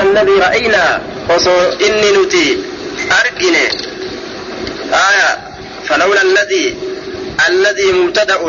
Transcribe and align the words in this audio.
الذي 0.00 0.32
رأينا 0.32 1.02
وصو 1.30 1.56
إني 1.86 2.10
نتي 2.16 2.46
أرجني 3.20 3.66
آية. 4.92 5.30
فلولا 5.88 6.22
الذي 6.22 6.76
الذي 7.48 7.92
مبتدأ 7.92 8.40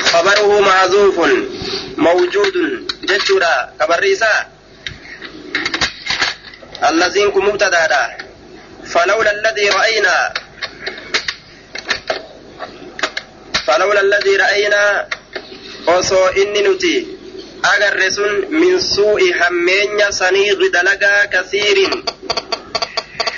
خبره 0.00 0.60
معذوف 0.60 1.16
موجود. 1.96 2.54
جتشورا 3.04 3.72
كبريسا. 3.80 4.46
الذين 6.88 7.30
كن 7.30 7.44
مبتدأ 7.44 8.16
فلولا 8.86 9.32
الذي 9.32 9.68
رأينا 9.68 10.32
فلولا 13.66 14.00
الذي 14.00 14.36
رأينا 14.36 15.06
osoo 15.86 16.30
inni 16.30 16.62
nuti 16.62 17.06
agarre 17.62 18.10
sun 18.10 18.32
min 18.50 18.80
suu'i 18.80 19.28
hammeenya 19.40 20.08
saniirri 20.20 20.68
dalagaa 20.76 21.26
kasiirin 21.34 21.94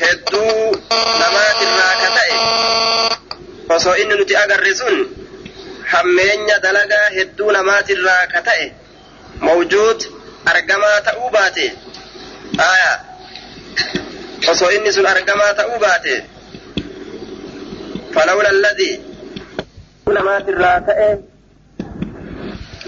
hedduu 0.01 0.73
namaatirraa 1.21 1.95
ka 2.03 2.09
ta'e. 2.17 2.37
Osoo 3.77 3.95
inni 4.03 4.15
nuti 4.21 4.35
agarre 4.45 4.73
sun 4.81 4.97
hammeenya 5.93 6.57
dalagaa 6.67 7.09
hedduu 7.17 7.51
namaatirraa 7.57 8.25
ka 8.33 8.41
ta'e 8.49 8.67
mawjuud 9.47 10.01
argamaa 10.53 10.99
ta'uu 11.09 11.31
baate. 11.37 11.67
Aya. 12.71 12.93
Osoo 14.51 14.71
inni 14.77 14.93
sun 14.93 15.07
argamaa 15.15 15.53
ta'uu 15.61 15.79
baate. 15.85 16.15
Falawla 18.15 18.49
alladii 18.57 18.95
namaatirraa 20.17 20.81
ta'e 20.89 21.09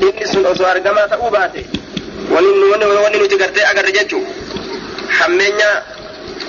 inni 0.01 0.27
sun 0.33 0.47
osoo 0.47 0.67
argamaa 0.67 1.09
ta'uu 1.13 1.31
baate 1.31 1.63
wanni 2.35 3.19
nuti 3.19 3.37
gartee 3.43 3.65
agarre 3.71 3.93
jechuu 3.99 4.25
hammeenya 5.19 5.71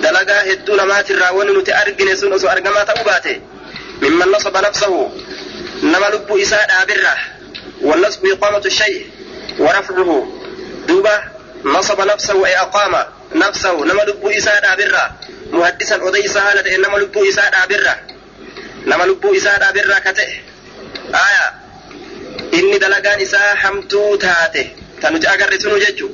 dalagaa 0.02 0.42
hedduu 0.50 0.76
namaatirraa 0.76 1.32
wanni 1.38 1.52
nuti 1.58 1.72
argine 1.72 2.16
sun 2.16 2.32
osoo 2.32 2.50
argamaa 2.56 2.84
ta'uu 2.90 3.04
baate 3.10 3.40
mimman 4.00 4.30
nasaba 4.30 4.60
nafsahu 4.66 5.02
nama 5.82 6.06
lubbuu 6.14 6.38
isaa 6.38 6.66
dhaabirra 6.70 7.14
والنصب 7.82 8.26
إقامة 8.26 8.62
الشيء 8.66 9.06
ورفعه 9.58 10.32
دوبة 10.88 11.22
نصب 11.64 12.00
نفسه 12.00 12.48
أقام 12.60 13.04
نفسه 13.34 13.84
نما 13.84 14.02
لبو 14.02 14.28
إساء 14.30 14.60
دابرة 14.62 15.04
محدثا 15.52 15.96
أضي 16.08 16.28
سهالة 16.28 16.76
نما 16.76 16.98
لبو 16.98 17.28
إساء 17.28 17.50
دابرة 17.50 17.96
نما 18.86 19.04
لبو 19.04 19.36
إساء 19.36 19.58
دابرة 19.58 19.98
كته 19.98 20.28
آية 21.26 21.46
inni 22.52 22.78
dalagaan 22.78 23.20
isaa 23.20 23.54
hamtuu 23.62 24.16
taate 24.18 24.62
ta 25.00 25.10
nuti 25.10 25.26
agarre 25.26 25.60
sunu 25.60 25.78
jechu 25.84 26.06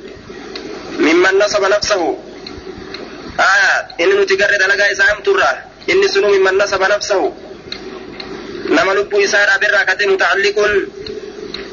mimman 0.99 1.35
nasaba 1.37 1.69
nafsahu 1.69 2.09
aya 3.37 3.71
inni 3.97 4.15
nuti 4.15 4.35
garre 4.37 4.57
dalagaa 4.57 4.89
isaa 4.95 5.09
hamtuurra 5.11 5.49
inni 5.87 6.07
sunu 6.09 6.27
mimman 6.35 6.55
nasaba 6.57 6.87
nafsahu 6.87 7.27
nama 8.75 8.93
lubbuu 8.97 9.21
isaa 9.27 9.45
dhaabirraa 9.49 9.85
kate 9.89 10.07
mutacalliqun 10.07 10.73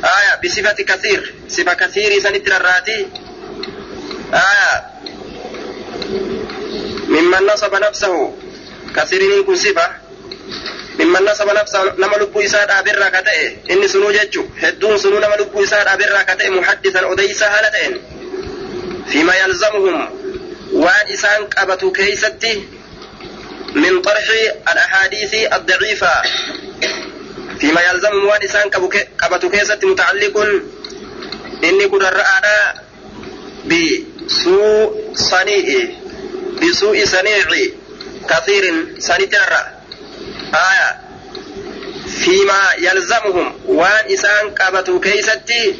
aya 0.02 0.32
bisifati 0.42 0.84
kasiir 0.84 1.22
sifa 1.46 1.74
kasiirii 1.74 2.20
sanitti 2.20 2.50
rarraati 2.50 2.96
aya 4.46 4.70
mimman 7.14 7.44
nasaba 7.50 7.78
nafsahu 7.80 8.22
kasiiriniin 8.96 9.44
kun 9.44 9.56
sifa 9.58 10.01
nafsa 11.04 11.94
nama 11.98 12.16
lubbuu 12.16 12.42
isaa 12.42 12.66
dhaabirraa 12.66 13.10
ka 13.10 13.22
ta'e 13.22 13.46
inni 13.68 13.88
sunuu 13.88 14.12
jechu 14.12 14.42
hedduun 14.62 14.98
sunuu 14.98 15.20
nama 15.20 15.36
lubbuu 15.36 15.62
isaa 15.62 15.84
dhaabirraa 15.84 16.24
ka 16.24 16.36
ta'e 16.36 16.50
muhaddisan 16.50 17.04
odeysaa 17.04 17.50
haala 17.54 17.70
ta'en 17.70 17.94
fima 19.12 19.34
yalzamuhum 19.36 19.98
waan 20.84 21.06
isaan 21.16 21.48
qabatu 21.56 21.90
keeysatti 21.92 22.52
min 23.74 24.02
طرحi 24.02 24.42
الأحاديث 24.72 25.34
الضعيفة 25.52 26.12
فيما 27.60 27.80
يلزمهم 27.80 28.26
وان 28.26 28.42
إسان 28.42 28.70
قبتو 29.20 29.48
كيسة 29.50 29.78
متعلق 29.82 30.36
إني 31.64 31.88
كن 31.88 32.02
الرأى 32.02 32.74
بسوء 33.66 35.12
صنيع 35.14 35.88
بسوء 36.62 37.04
صنيع 37.04 37.38
كثير 38.30 38.64
سنتر 38.98 39.52
آية. 40.54 41.00
فيما 42.24 42.62
يلزمهم 42.78 43.60
وان 43.66 44.12
إسان 44.12 44.50
قبتو 44.50 45.00
كيستي 45.00 45.74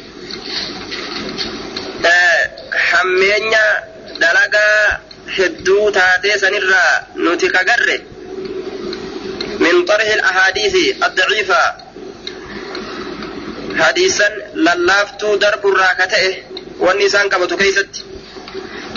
آه 2.05 2.49
حمينيا 2.73 3.83
دلقا 4.19 4.99
hedduu 5.37 5.91
taatee 5.91 6.37
sanirraa 6.37 6.93
nuti 7.15 7.47
kagarre 7.55 7.97
min 9.59 9.85
طرح 9.85 10.07
الأحاديث 10.13 10.75
الضعيفة. 11.03 11.73
حديثا 13.79 14.29
للافتو 14.55 15.35
درب 15.35 15.67
الراكته 15.67 16.43
والنسان 16.79 17.29
كبتو 17.29 17.57
كيست 17.57 18.05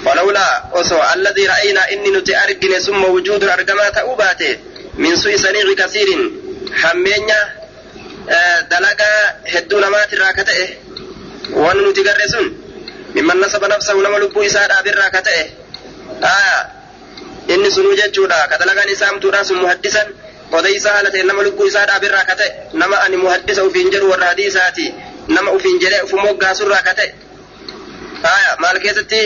فلولا 0.05 0.63
أصو 0.73 1.01
الذي 1.15 1.47
رأينا 1.47 1.93
إني 1.93 2.11
نتي 2.11 2.37
أرقن 2.45 2.79
ثم 2.79 3.05
وجود 3.05 3.45
أرقما 3.45 3.89
تأوباته 3.89 4.57
من 4.99 5.17
سوء 5.17 5.37
سنيع 5.37 5.73
كثير 5.75 6.09
حمينيا 6.73 7.41
دلقا 8.71 9.13
هدو 9.55 9.79
نمات 9.81 10.13
الراكته 10.13 10.69
وان 11.53 11.89
نتي 11.89 12.03
قرسون 12.09 12.47
ممن 13.17 13.41
نسب 13.41 13.65
نفسه 13.65 13.95
لما 13.95 14.19
لبو 14.19 14.43
إساد 14.43 14.71
dalagaan 18.61 18.89
isaa 18.89 19.07
hamtuudha 19.07 19.45
sun 19.45 19.59
muhaddisan 19.63 20.09
odeysa 20.53 20.93
haala 20.93 21.11
ta'e 21.11 21.23
nama 21.23 21.43
lubbuu 21.47 21.67
isaa 21.67 21.87
dhaabirraa 21.91 22.25
ka 22.25 22.35
ta'e 22.41 22.51
nama 22.73 22.97
ani 23.05 23.17
muhaddisa 23.17 23.65
ufiin 23.69 23.91
jedhu 23.95 24.11
warra 24.11 24.27
hadiisaati 24.33 24.87
nama 25.29 25.51
ufiin 25.59 25.79
jedhee 25.85 26.03
ufu 26.07 26.17
moggaasurraa 26.27 26.83
ka 26.89 26.95
ta'e 26.95 27.11
aya 28.33 28.57
maal 28.65 28.79
keessatti 28.85 29.21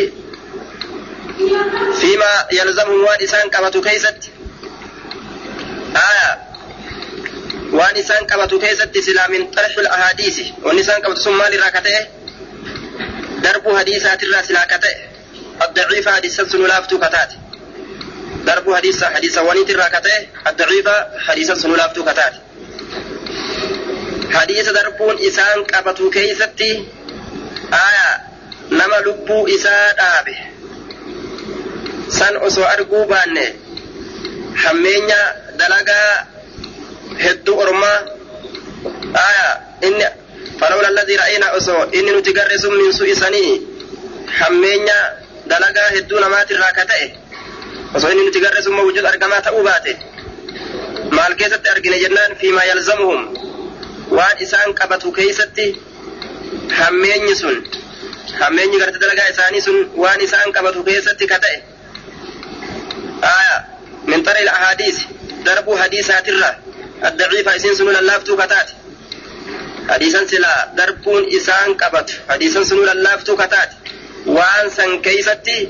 fiima 2.01 2.31
yalzamuhum 2.59 3.05
waan 3.09 3.25
isaan 3.29 3.51
qabatu 3.57 3.83
keeysatti 3.89 4.29
isaan 8.03 8.27
qabatu 8.27 8.59
keessatti 8.59 9.03
silaa 9.03 9.29
min 9.29 9.43
xarxil 9.55 9.87
ahaadiisi 9.97 10.45
wanni 10.65 10.81
isaan 10.81 11.03
qabatu 11.03 11.21
sun 11.27 11.37
maalirraa 11.43 11.71
ka 11.77 11.81
ta'e 11.87 12.01
darbuu 13.43 13.75
hadiisaatirraa 13.79 14.43
silaa 14.49 14.67
ka 14.67 14.79
ta'e 14.79 15.11
الضعيفة 15.63 16.13
حديثا 16.13 16.45
سنولافتو 16.49 16.99
كتات 16.99 17.33
درب 18.47 18.75
حديثا 18.75 19.07
حديثا 19.07 19.41
ونيت 19.41 19.71
الراكتة 19.71 20.11
الضعيفة 20.47 21.19
حديثا 21.19 21.55
سنولافتو 21.55 22.05
كتات 22.05 22.33
حديث 24.33 24.69
دربون 24.69 25.19
إسان 25.29 25.65
قبطو 25.65 26.11
كيستي 26.11 26.85
آية 27.73 28.09
نما 28.71 28.97
لبو 29.07 29.47
إسان 29.47 29.99
آبه 29.99 30.39
san 32.19 32.37
osoo 32.37 32.65
arguu 32.65 33.05
baanne 33.07 33.45
hammeenya 34.63 35.21
dalagaa 35.63 36.11
hedduu 37.25 37.57
ormaa 37.65 37.99
aya 39.27 39.47
inni 39.89 40.07
falawla 40.61 40.89
alladii 40.93 41.17
ra'ayna 41.23 41.47
osoo 41.59 41.83
inni 41.99 42.11
nuti 42.17 42.33
garre 42.39 42.57
sun 42.63 42.75
min 42.81 42.93
su'isanii 42.99 43.53
hammeenya 44.41 44.99
dalagaa 45.53 45.89
hedduu 45.97 46.19
namaatirraa 46.25 46.73
ka 46.79 46.85
ta'e 46.93 47.07
osoo 47.97 48.11
inni 48.15 48.25
nuti 48.29 48.41
garre 48.47 48.61
sun 48.67 48.75
mawjud 48.79 49.07
argamaa 49.13 49.41
ta'uu 49.49 49.63
baate 49.69 49.93
maal 51.19 51.33
keessatti 51.43 51.69
argine 51.75 51.97
jennaan 52.05 52.33
fiimaa 52.43 52.67
yalzamuhum 52.71 53.23
waan 54.19 54.37
isaan 54.47 54.71
qabatu 54.81 55.09
keeysatti 55.19 55.67
hammeenyi 56.81 57.35
sun 57.43 57.57
hammeenyi 58.41 58.77
garte 58.83 58.99
dalagaa 59.05 59.29
isaanii 59.35 59.63
sun 59.67 59.79
waan 60.05 60.21
isaan 60.29 60.49
qabatu 60.57 60.81
keessatti 60.89 61.25
ka 61.33 61.39
ta'e 61.45 61.57
aya 63.35 63.57
من 64.05 64.23
طريق 64.23 64.41
الأحاديث 64.41 64.99
دربوا 65.45 65.79
حديثات 65.79 66.29
الرا 66.29 66.59
الضعيفة 67.05 67.57
إسين 67.57 67.75
سنو 67.75 67.91
للافتو 67.91 68.37
كتات 68.37 68.71
حديثا 69.89 70.27
سلا 70.27 70.69
دربون 70.77 71.27
إسان 71.37 71.75
كبت. 71.75 72.11
حديثا 72.29 72.63
سنو 72.63 72.85
للافتو 72.85 73.37
كتات 73.37 73.71
وان 74.27 74.71
سن 74.71 75.03
كيستي 75.03 75.69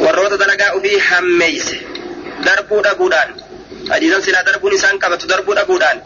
وروت 0.00 0.32
دلقاء 0.32 0.80
في 0.80 1.00
حميس 1.00 1.74
دربو 2.44 2.80
دبودان. 2.80 3.36
حديثا 3.90 4.20
سلا 4.20 4.42
دربون 4.42 4.74
إسان 4.74 4.98
كبت 4.98 5.26
دربو 5.26 5.54
دبودان. 5.54 6.02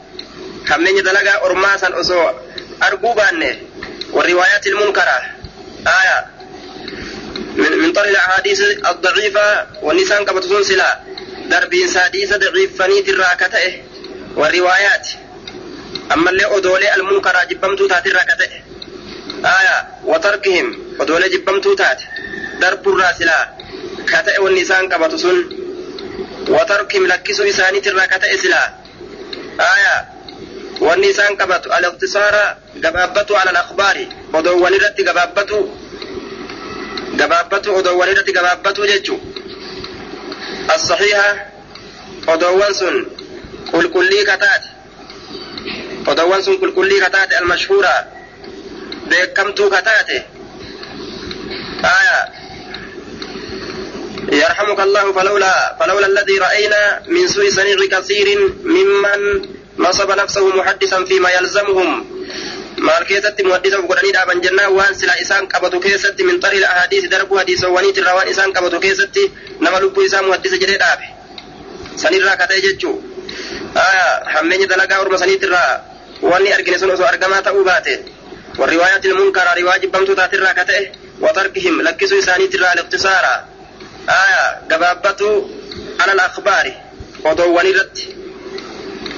حمين 0.69 1.03
دلقاء 1.03 1.47
أرماسا 1.47 2.01
أسوا 2.01 2.31
أرقوبا 2.83 3.57
والروايات 4.13 4.67
المنكرة 4.67 5.23
آية 5.87 6.27
من 7.57 7.93
طريق 7.93 8.11
الأحاديث 8.11 8.61
الضعيفة 8.61 9.67
والنسان 9.83 10.25
كبت 10.25 10.45
سنو 10.45 10.63
دربين 11.51 11.89
سادي 11.89 12.27
سدعيف 12.27 12.83
فنيد 12.83 13.09
الراكته 13.09 13.83
والروايات 14.37 15.09
أما 16.13 16.31
اللي 16.31 16.57
أدولي 16.57 16.95
المنكر 16.95 17.37
جبمتو 17.51 17.87
تات 17.87 18.07
الراكته 18.07 18.51
آية 19.45 19.89
وتركهم 20.05 20.67
أدولي 21.01 21.29
جبمتو 21.29 21.75
تات 21.75 22.01
درب 22.61 22.89
الراسلة 22.89 23.39
كتئ 24.07 24.41
والنسان 24.43 24.89
كبتسن 24.89 25.37
وتركهم 26.49 27.07
لكسو 27.07 27.45
نساني 27.45 27.81
تراكته 27.81 28.37
سلا 28.37 28.63
آية 29.75 30.09
والنسان 30.81 31.37
كبت 31.37 31.65
على 31.71 31.87
اقتصار 31.87 32.57
جبابته 32.77 33.39
على 33.39 33.51
الأخبار 33.51 33.97
أدولي 34.35 34.77
رت 34.77 35.01
جبابته 35.01 35.75
جبابته 37.15 37.79
أدولي 37.79 38.13
رت 38.13 38.31
جبابته 38.31 38.87
جيجو 38.87 39.19
as-sahiha 40.75 41.27
odoowwan 42.35 42.75
sun 42.81 42.97
qulqullii 43.73 44.25
kataate 44.31 44.69
odoowwan 46.11 46.43
sun 46.43 46.57
qulqullii 46.63 47.01
kataate 47.05 47.33
al-mashhuura 47.41 47.95
beekamtuu 49.09 49.71
kataate 49.77 50.17
aya 51.97 52.19
يرحمك 54.33 54.81
الله 54.81 55.13
فلولا 55.13 55.77
فلولا 55.81 56.07
الذي 56.07 56.39
رأينا 56.39 57.03
من 57.09 57.27
سوء 57.29 57.51
صنيع 57.51 57.77
كثير 57.91 58.27
ممن 58.65 59.21
نصب 59.79 60.11
نفسه 60.11 60.45
محدثا 60.57 61.05
فيما 61.05 61.31
يلزمهم 61.31 61.91
maal 62.83 63.05
keessatti 63.07 63.45
muhaddisa 63.47 63.79
godhanii 63.91 64.13
dhaaban 64.17 64.41
jennaan 64.45 64.73
waan 64.75 64.95
sila 65.01 65.15
isaan 65.23 65.47
qabatu 65.53 65.79
keessatti 65.81 66.25
min 66.29 66.41
xarii 66.43 66.65
ahadiisi 66.65 67.09
darbuu 67.15 67.39
hadiisawwaniit 67.39 67.97
irraa 68.01 68.15
waan 68.19 68.29
isaan 68.33 68.53
qabatu 68.57 68.81
keessatti 68.81 69.23
nama 69.65 69.77
lubbuu 69.83 70.05
isaa 70.09 70.23
muhaddisa 70.27 70.57
jedhee 70.63 70.79
dhaabe. 70.85 71.07
Sanirraa 72.03 72.37
kata'e 72.43 72.61
jechuu. 72.67 72.97
Hammeenya 74.35 74.67
dalagaa 74.73 74.99
orma 75.05 75.19
saniit 75.23 75.43
irraa 75.49 75.71
wanni 76.31 76.53
argine 76.57 76.79
sun 76.79 76.91
osoo 76.97 77.07
argamaa 77.13 77.43
ta'uu 77.51 77.65
baate 77.71 77.95
والروايات 78.59 79.07
المنكرة 79.07 79.55
رواية 79.61 79.87
بمتو 79.93 80.13
تاترا 80.15 80.53
كتئ 80.53 80.91
وتركهم 81.21 81.83
لكسوا 81.83 82.19
إسانيترا 82.19 82.73
الاقتصارا 82.73 83.35
آية 84.09 84.45
قبابتو 84.71 85.49
على 86.01 86.13
الأخبار 86.13 86.67
ودوان 87.25 87.67
الرد 87.67 87.99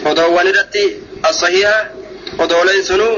ودوان 0.07 0.47
الرد 0.47 0.77
الصحيحة 1.29 1.91
ودولين 2.39 2.83
سنو 2.83 3.11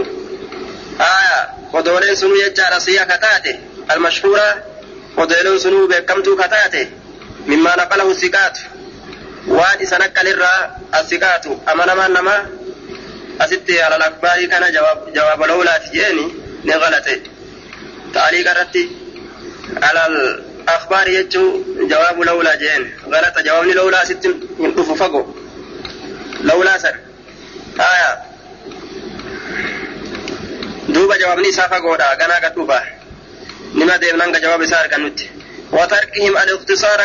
آية 1.01 1.39
ودولين 1.73 2.15
سنو 2.15 2.35
يجعل 2.35 2.81
صحيحة 2.83 3.05
كتاته 3.05 3.59
المشهورة 3.93 4.65
ودولين 5.17 5.59
سنو 5.59 5.87
بكمتو 5.87 6.37
كتاته 6.37 6.87
مما 7.47 7.77
نقله 7.77 8.11
السكات 8.11 8.59
وان 9.47 9.87
سنك 9.87 10.21
للراء 10.25 10.81
السكات 10.95 11.47
أما 11.69 11.87
نما 11.87 12.09
نما. 12.09 12.47
أسدت 13.41 13.71
على 13.71 13.97
الأكبار 13.97 14.45
كان 14.45 14.73
جواب, 14.73 15.13
جواب 15.15 15.43
الأولى 15.43 15.81
تجيني. 15.87 16.35
نغلطي. 16.65 17.21
تعليق 18.15 18.61
رتي. 18.61 18.91
على 19.83 20.07
الأخبار 20.07 21.09
يجو 21.09 21.63
جواب 21.79 22.23
الأولى 22.23 22.57
جين. 22.57 22.97
غلط 23.07 23.39
جواب 23.39 23.65
الأولى 23.69 24.01
ست 24.05 24.27
من 24.59 24.95
فقو. 24.95 25.35
الأولى 26.41 26.79
سر. 26.79 26.97
آية. 27.81 28.23
دوبا 30.89 31.17
جواب 31.17 31.39
نيسا 31.39 31.67
فقو 31.67 31.97
دا. 31.97 32.15
غنا 32.15 32.49
كتوبا 32.49 32.83
نما 33.75 33.97
ديبنان 33.97 34.41
جواب 34.41 34.67
سار 34.67 34.87
كنوتي 34.87 35.36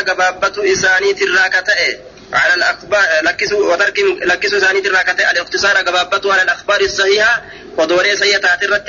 gabaabbatu 0.04 0.60
isaaniit 0.64 1.22
irraa 1.22 1.50
ka 1.50 1.62
ta'e 1.62 2.12
على 2.34 2.54
الأخبار 2.54 3.08
لكسوا 3.24 3.74
وتركهم 3.74 4.20
لكسوا 4.24 4.60
ثاني 4.60 4.82
تراكة 4.82 5.32
الاختصار 5.32 5.78
قبابته 5.78 6.34
على 6.34 6.42
الأخبار 6.42 6.82
الصحيحة. 6.82 7.42
ودولين 7.78 8.18
سيئة 8.18 8.40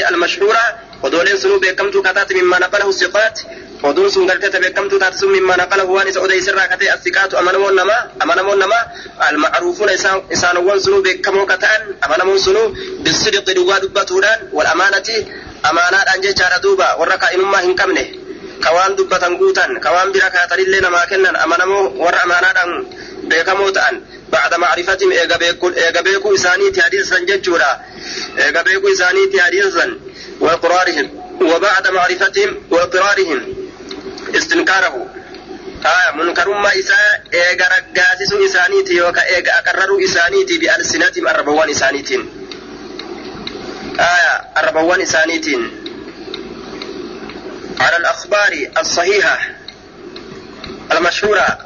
المشهورة. 0.08 0.78
ودولين 1.02 1.36
سنو 1.36 1.58
بكمتو 1.58 2.02
كتات 2.02 2.32
مما 2.32 2.58
نقله 2.58 2.88
الثقات. 2.88 3.40
ودون 3.82 4.10
سن 4.10 4.30
قلتت 4.30 4.56
بكمتو 4.56 4.98
تاتسو 4.98 5.26
مما 5.28 5.56
نقله 5.56 5.84
وانس 5.84 6.16
أودي 6.16 6.40
سراكة 6.40 6.94
الثقات 6.94 7.34
أمنمون 7.34 7.76
نما 7.76 8.10
أمنمون 8.22 8.58
نما. 8.58 8.86
المعروفون 9.30 9.88
إسانوان 10.32 10.80
سنو 10.80 11.02
بكمو 11.02 11.46
كتان 11.46 11.80
أمنمون 12.06 12.38
سنو 12.38 12.74
بالصدق 13.02 13.52
دوا 13.52 13.78
دبتودان 13.78 14.38
والأمانة 14.52 15.08
أمانات 15.70 16.08
أنجي 16.14 16.34
دوبا. 16.62 16.94
ورقا 16.94 17.34
إنما 17.34 17.64
هنكمنه. 17.64 18.21
Kawaan 18.66 18.96
dubbatan 18.98 19.36
guutan 19.40 19.70
kawaan 19.84 20.12
bira 20.14 20.30
kaatanillee 20.36 20.80
namaa 20.86 21.06
kennan 21.10 21.36
amanamoo 21.44 21.84
warra 22.04 22.20
amaanaadhaan 22.26 22.72
beekamoo 23.30 23.70
ta'an 23.78 23.96
ba'ada 24.32 24.58
macrifatim 24.64 25.10
eega 25.12 26.02
beekuu 26.06 26.32
isaaniiti 26.38 26.80
hadiisan 26.84 27.26
jechuudha 27.30 27.70
eega 28.46 28.60
beekuu 28.68 28.88
isaaniiti 28.96 29.38
hadiisan 29.46 29.90
وإقرارهم 30.42 31.06
وبعد 31.42 31.88
معرفتهم 31.88 32.50
وإقرارهم 32.70 33.38
استنكاره 34.36 35.06
آية 35.86 36.10
منكر 36.22 36.48
ما 36.48 36.68
إساء 36.78 37.22
إيغا 37.34 37.66
رقاسس 37.74 38.32
إسانيتي 38.32 39.02
وكا 39.02 39.22
إيغا 39.26 39.52
أقرروا 39.58 40.04
إسانيتي 40.04 40.58
بألسنتهم 40.58 41.28
أربوان 41.28 41.70
إسانيتين 41.70 42.22
آية 43.98 44.32
أربوان 44.56 45.00
إسانيتين 45.00 45.81
على 47.80 47.96
الأخبار 47.96 48.52
الصحيحة 48.80 49.38
المشهورة. 50.92 51.58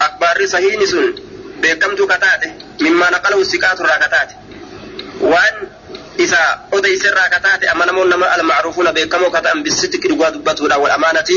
أخبار 0.00 0.46
صحيح 0.46 0.84
سن 0.84 1.14
بكمت 1.62 2.02
كتاته. 2.02 2.52
مما 2.80 3.10
نقله 3.10 3.40
السكات 3.40 3.80
الراكتات. 3.80 4.30
وأن 5.20 5.68
إذا 6.18 6.60
أدي 6.72 6.96
سر 6.96 7.14
راكتات 7.14 7.64
أمانمون 7.64 8.12
المعروفون 8.12 8.92
بكمو 8.92 9.30
كتان 9.30 9.62
بالصدق 9.62 10.06
رقوا 10.06 10.28
دبتولا 10.28 10.76
والأمانة 10.76 11.30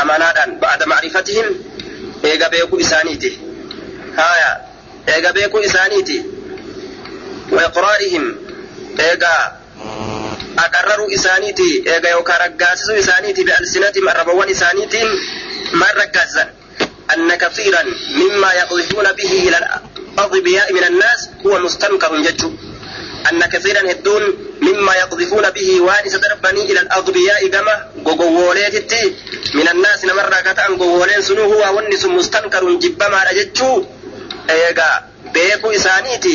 أمانة 0.00 0.58
بعد 0.62 0.82
معرفتهم 0.82 1.44
إيغا 2.24 2.48
بيكو 2.48 2.80
إسانيتي 2.80 3.38
هايا. 4.18 4.60
إيغا 5.08 5.30
بيكو 5.30 5.58
إسانيتي 5.58 6.24
وإقرارهم 7.50 8.36
aqarraruu 10.64 11.08
isaaniiti 11.18 11.68
eega 11.94 12.08
yookaan 12.16 12.40
raggaasisuu 12.44 12.96
isaaniiti 13.02 13.44
bi'alsinatiin 13.48 14.08
arrabawwan 14.12 14.48
isaaniitiin 14.54 15.08
maal 15.80 15.96
raggaasan 16.02 16.48
anna 17.14 17.36
kafiiran 17.42 17.88
mimmaa 18.20 18.54
yaqdifuuna 18.60 19.12
bihi 19.20 19.36
ilal 19.48 19.66
adbiyaa'i 20.24 20.72
min 20.78 20.84
annaas 20.90 21.20
huwa 21.44 21.58
mustamkarun 21.66 22.22
jechuu 22.28 22.52
anna 23.30 23.46
kafiiran 23.54 23.86
hedduun 23.92 24.24
mimmaa 24.66 24.96
yaqdifuuna 25.02 25.50
bihi 25.56 25.74
waan 25.88 26.06
isa 26.10 26.18
darbanii 26.24 26.66
ilal 26.72 26.88
adbiyaa'i 26.98 27.48
gama 27.56 27.74
gogowwooleetitti 28.08 29.02
min 29.54 29.68
annaas 29.74 30.00
namarraa 30.10 30.42
ka 30.48 30.54
ta'an 30.60 30.76
gowwooleen 30.82 31.22
sunuu 31.28 31.48
huwa 31.52 31.70
wanni 31.76 31.96
sun 32.02 32.12
mustamkarun 32.18 32.78
jibbamaadha 32.82 33.32
jechuu. 33.40 33.76
Eega 34.56 34.86
beekuu 35.32 35.72
isaaniiti 35.78 36.34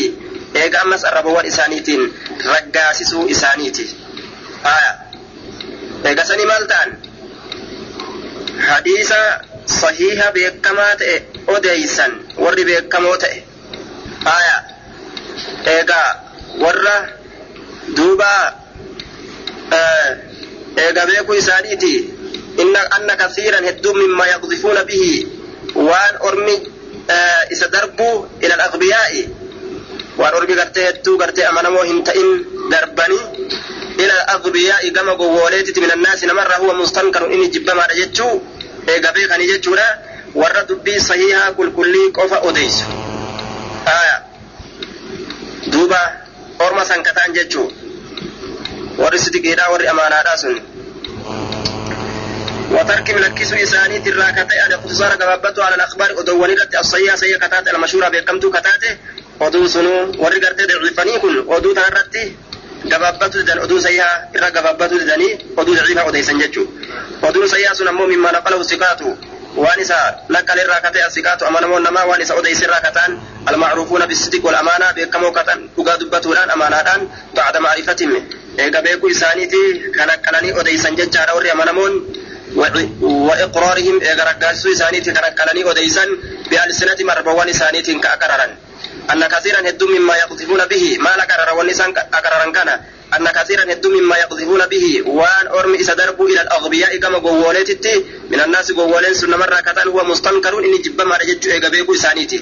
eega 0.62 0.82
ammas 0.82 1.04
arrabawwan 1.10 1.46
isaaniitiin 1.52 2.04
آية 4.66 5.00
إيغا 6.06 6.24
سني 6.24 6.46
مالتان 6.46 6.94
حديث 8.60 9.14
صحيحة 9.68 10.30
بيكما 10.32 10.94
تأي 10.94 11.24
أديسا 11.50 12.08
ور 12.38 12.56
بيكما 12.56 13.16
تأي 13.16 13.44
آية 14.28 14.58
إيغا 15.68 16.24
ور 16.60 16.88
دوبا 17.90 18.56
آه 19.74 20.18
إيغا 20.80 21.06
بيكو 21.06 21.34
إسانيتي 21.34 22.10
إن 22.60 22.76
أن 22.76 23.14
كثيرا 23.18 23.70
هدو 23.70 23.94
مما 23.94 24.26
يقذفون 24.26 24.84
به 24.84 25.28
وان 25.76 26.16
أرمي 26.24 26.64
آه 27.10 27.52
إسا 27.52 27.68
دربوا 27.68 28.26
إلى 28.44 28.54
الأغبياء 28.54 29.28
waan 30.18 30.34
ormi 30.40 30.56
gartee 30.62 30.86
hedduu 30.88 31.18
gartee 31.22 31.46
amanamoo 31.52 31.84
hin 31.92 32.04
ta'in 32.10 32.30
darbanii 32.72 33.24
ila 34.06 34.18
adbiyaa 34.36 34.82
gama 34.98 35.16
gowwooleetitti 35.22 35.82
min 35.86 35.92
annaasi 35.96 36.26
namarraa 36.32 36.58
huwa 36.64 36.74
mustankarun 36.82 37.34
inni 37.38 37.48
jibbamaadha 37.56 37.96
jechuu 38.02 38.34
eega 38.96 39.12
beekanii 39.18 39.48
jechuudha 39.54 39.88
warra 40.42 40.64
dubbii 40.70 41.00
sahihaa 41.10 41.52
qulqullii 41.60 42.12
qofa 42.20 42.38
odeysu 42.50 42.86
aya 43.96 44.16
duuba 45.72 46.02
orma 46.68 46.86
sankataan 46.92 47.34
jechuu 47.40 47.68
warri 49.02 49.20
sidiqiidhaa 49.26 49.70
warri 49.76 49.88
amaanaadhaa 49.96 50.38
sun 50.46 50.56
وترك 52.74 53.12
ملكس 53.12 53.54
إسانيت 53.54 54.08
الراكتة 54.08 54.66
الاقتصار 54.68 55.12
قبابته 55.12 55.64
على 55.64 55.76
الأخبار 55.76 56.20
أدوان 56.20 56.52
رت 56.52 56.76
الصحيحة 56.76 57.16
سيئة 57.16 57.38
كتات 57.38 57.68
المشهورة 57.74 58.10
بكمتو 58.10 58.50
كتاته 58.52 58.98
oduu 59.40 59.68
sunuu 59.70 60.00
warri 60.24 60.40
gartee 60.40 60.68
daciifanii 60.72 61.20
kun 61.20 61.36
oduu 61.58 61.74
tana 61.76 61.88
irratti 61.92 62.24
gabaabbatu 62.92 63.38
didan 63.42 63.60
oduu 63.66 63.80
sayyaa 63.82 64.14
irra 64.36 64.50
gabaabbatu 64.58 65.00
didanii 65.00 65.32
oduu 65.58 65.76
daciifaa 65.76 66.06
odeysan 66.12 66.40
jechuu 66.42 66.66
oduun 67.30 67.50
sayyaa 67.54 67.76
sun 67.76 67.88
ammoo 67.92 68.08
mimmaa 68.08 68.32
naqalahu 68.38 68.64
siqaatu 68.72 69.18
waan 69.64 69.80
isa 69.86 69.98
laqqale 70.36 70.62
irraa 70.66 70.82
katee 70.86 71.04
asiqaatu 71.10 71.46
amanamoon 71.50 71.84
namaa 71.88 72.06
waan 72.10 72.22
isa 72.26 72.34
odeyse 72.42 72.64
irraa 72.68 72.82
kataan 72.88 73.12
almacruufuuna 73.52 74.08
bisidiq 74.12 74.44
wal 74.48 74.56
amaanaa 74.62 74.94
beekamoo 74.98 75.32
katan 75.40 75.60
dhugaa 75.76 75.98
dubbatuudhaan 76.02 76.50
amaanaadhaan 76.56 77.02
bacda 77.36 77.60
maarifatim 77.66 78.12
eega 78.64 78.82
beekuu 78.88 79.10
isaaniiti 79.16 79.62
kan 79.98 80.10
akkananii 80.16 80.52
odeysan 80.62 80.96
jechaadha 81.02 81.34
warri 81.38 81.50
amanamoon 81.56 81.94
وإقرارهم 82.58 83.96
إغرقاسو 84.12 84.72
إسانيتي 84.72 85.12
كرقلني 85.12 85.64
وديسا 85.64 86.06
بألسنة 86.50 86.98
مربوان 87.10 87.50
إسانيتي 87.50 87.94
كأقررا 88.00 88.48
أن 89.12 89.22
كثيرا 89.34 89.70
هدو 89.70 89.86
مما 89.88 90.16
يقذفون 90.16 90.62
به 90.72 90.98
ما 91.06 91.10
لقرر 91.20 91.50
ونسان 91.60 91.90
أقررا 92.20 92.52
كان 92.52 92.70
أن 93.18 93.26
كثيرا 93.38 93.64
هدو 93.72 93.90
مما 94.02 94.16
يقذفون 94.18 94.62
به 94.74 94.86
وان 95.06 95.46
أرمي 95.48 95.82
إسا 95.82 95.94
دربوا 95.94 96.28
إلى 96.30 96.42
الأغبياء 96.42 96.98
كما 96.98 97.18
قوولتي 97.18 98.06
من 98.32 98.40
الناس 98.46 98.72
قوولين 98.72 99.14
سنة 99.14 99.38
مرة 99.38 99.60
كتان 99.68 99.88
هو 99.88 100.04
مستنكر 100.04 100.60
إني 100.60 100.78
جبا 100.78 101.04
ما 101.04 101.18
رججو 101.18 101.52
إيقابيكو 101.52 101.94
إسانيتي 101.94 102.42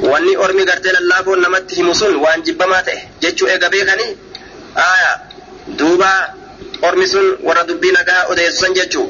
wanni 0.00 0.36
ormi 0.36 0.64
gartee 0.64 0.92
lallaafoon 0.92 1.40
namatti 1.40 1.74
himu 1.74 1.94
sun 1.94 2.16
waan 2.24 2.42
jibbamaa 2.46 2.82
ta'e 2.88 2.98
jechuu 3.22 3.48
eega 3.54 3.68
beekanii 3.70 4.12
aya 4.74 5.10
duuba 5.78 6.10
ormi 6.88 7.06
sun 7.12 7.26
warra 7.46 7.64
dubbii 7.70 7.92
nagaa 7.96 8.22
odeessan 8.32 8.74
jechuu. 8.78 9.06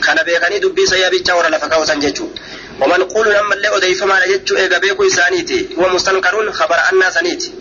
Kana 0.00 0.24
beekanii 0.24 0.60
dubbii 0.60 0.86
sayyabichaa 0.86 1.34
warra 1.36 1.50
lafa 1.50 1.68
kaawwatan 1.68 2.00
jechuu 2.00 2.28
waman 2.80 3.04
quluun 3.12 3.36
ammallee 3.36 3.68
odeeffamaadha 3.76 4.26
jechuu 4.32 4.56
eega 4.58 4.80
beekuu 4.80 5.04
isaaniiti 5.04 5.58
huwa 5.76 5.88
mustankaruun 5.88 6.52
khabara 6.52 6.82
annaa 6.88 7.10
saniiti 7.10 7.52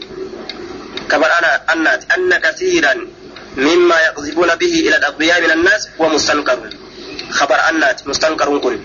kabara 1.07 1.67
annaati 1.67 2.05
anna 2.15 2.39
kasiiran 2.39 3.07
مما 3.57 3.99
يقذفون 4.01 4.55
به 4.55 4.73
إلى 4.87 4.95
الأغبياء 4.97 5.41
من 5.41 5.51
الناس 5.51 5.89
هو 6.01 6.09
مستنكر 6.09 6.69
خبر 7.29 7.55
أنات 7.69 8.07
مستنكر 8.07 8.57
كن 8.57 8.79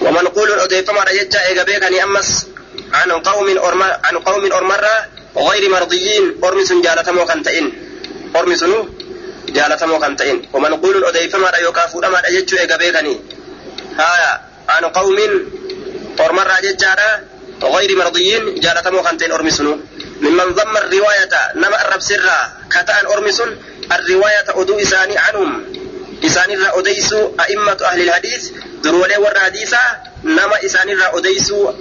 ومنقول 0.00 0.50
أضيفما 0.52 1.02
رجتا 1.04 1.46
إيغا 1.46 1.62
بيكني 1.62 2.04
أمس 2.04 2.46
عن 2.92 3.10
قوم 3.10 3.58
عن 4.04 4.16
قوم 4.18 4.52
أرمرة 4.52 5.06
غير 5.36 5.70
مرضيين 5.70 6.24
أرمس 6.44 6.72
جالتمو 6.72 7.24
كنتئن 7.24 7.72
أرمس 9.48 9.56
جالتمو 9.56 9.98
كنتئن 9.98 10.42
ومنقول 10.52 11.04
أضيفما 11.04 11.50
ريوكافو 11.50 12.00
أما 12.00 12.20
رجتو 12.20 12.56
إيغا 12.56 12.76
بيكني 12.76 13.20
هايا 13.98 14.40
عن 14.68 14.84
قوم 14.84 15.18
أرمرة 16.20 16.60
ججارة 16.62 17.20
غير 17.62 17.96
مرضيين 17.96 18.60
جالتمو 18.60 19.02
كنتئن 19.02 19.32
أرمس 19.32 19.60
ممن 20.20 20.48
ضم 20.54 20.76
الرواية 20.76 21.34
نما 21.54 21.82
الرب 21.88 22.00
سرا 22.00 22.52
كتان 22.70 23.06
أرمس 23.06 23.42
الرواية 23.92 24.44
أدو 24.48 24.78
إساني 24.78 25.18
عنهم 25.18 25.50
إساني 26.24 26.54
را 26.54 26.78
أديسو 26.78 27.32
أئمة 27.40 27.78
أهل 27.84 28.00
الحديث 28.00 28.52
duroolee 28.82 29.18
warra 29.18 29.40
hadiisaa 29.40 29.96
nama 30.22 30.60
isaanirraa 30.60 31.10
odeysuu 31.10 31.74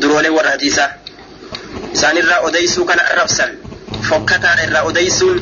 duroolee 0.00 0.32
warra 0.36 0.50
hadiisaa 0.56 0.90
isaanirraa 1.96 2.40
odeysuu 2.48 2.84
kana 2.90 3.02
arrabsan 3.12 3.50
fokkataadha 4.08 4.62
irraa 4.68 4.84
odeysuun 4.90 5.38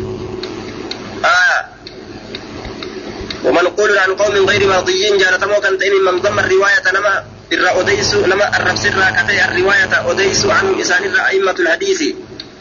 ومنقول 3.46 3.98
عن 3.98 4.14
قوم 4.14 4.46
غير 4.50 4.68
مرضيين 4.68 5.18
جالتمو 5.18 5.60
كان 5.60 5.78
ممن 5.78 6.20
ضم 6.20 6.38
الرواية 6.38 6.82
نما 6.94 7.24
irraa 7.54 7.78
odeysu 7.78 8.26
nama 8.26 8.44
arrabsirraa 8.58 9.12
katee 9.12 9.40
arriwaayata 9.42 10.02
odeysu 10.10 10.50
anhu 10.50 10.72
isaanirra 10.82 11.22
a'immatu 11.30 11.62
lhadiisi 11.62 12.08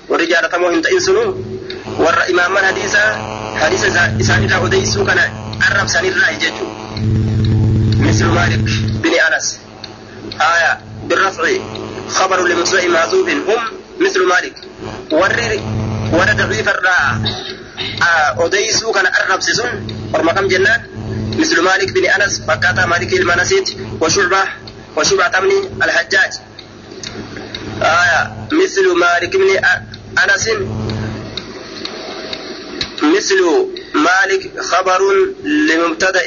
warri 0.10 0.27
jaalatamoo 0.32 0.70
hin 0.70 0.82
ta'in 0.86 1.01
sunu 1.01 1.24
warra 2.05 2.25
imaaman 2.34 2.65
hadiisa 2.70 3.01
hadiisa 3.62 4.03
isaanirra 4.24 4.60
odeysuu 4.67 5.05
kana 5.10 5.24
arrabsanirraa 5.67 6.34
jechu 6.44 6.65
مثل 8.00 8.25
مالك 8.25 8.60
بن 9.04 9.14
أنس. 9.14 9.60
آية 10.42 10.80
بالرفع 11.04 11.44
خبر 12.10 12.48
لمسوء 12.48 12.90
معذوب. 12.90 13.30
هم 13.30 13.64
مثل 14.00 14.28
مالك. 14.28 14.56
ور 15.12 15.36
ور 16.14 16.34
ضعيف 16.34 16.70
الراء 16.70 17.22
أوديسو 18.40 18.92
كان 18.92 19.06
أرب 19.06 19.42
سيسون 19.42 19.88
ورما 20.14 20.34
كم 20.34 20.48
جنات؟ 20.48 20.82
مثل 21.38 21.62
مالك 21.62 21.92
بن 21.92 22.06
أنس. 22.06 22.42
فكاتا 22.48 22.86
مالك 22.86 23.14
المنسيت 23.14 23.70
وشعبه 24.02 24.44
وشبعة 24.98 25.42
بن 25.42 25.52
الحجاج. 25.84 26.34
آية 27.82 28.48
مثل 28.52 28.86
مالك 29.00 29.36
بن 29.36 29.50
أنس. 30.24 30.50
مثل 33.04 33.68
مالك 33.94 34.60
خبر 34.60 35.02
لمبتدأ. 35.44 36.22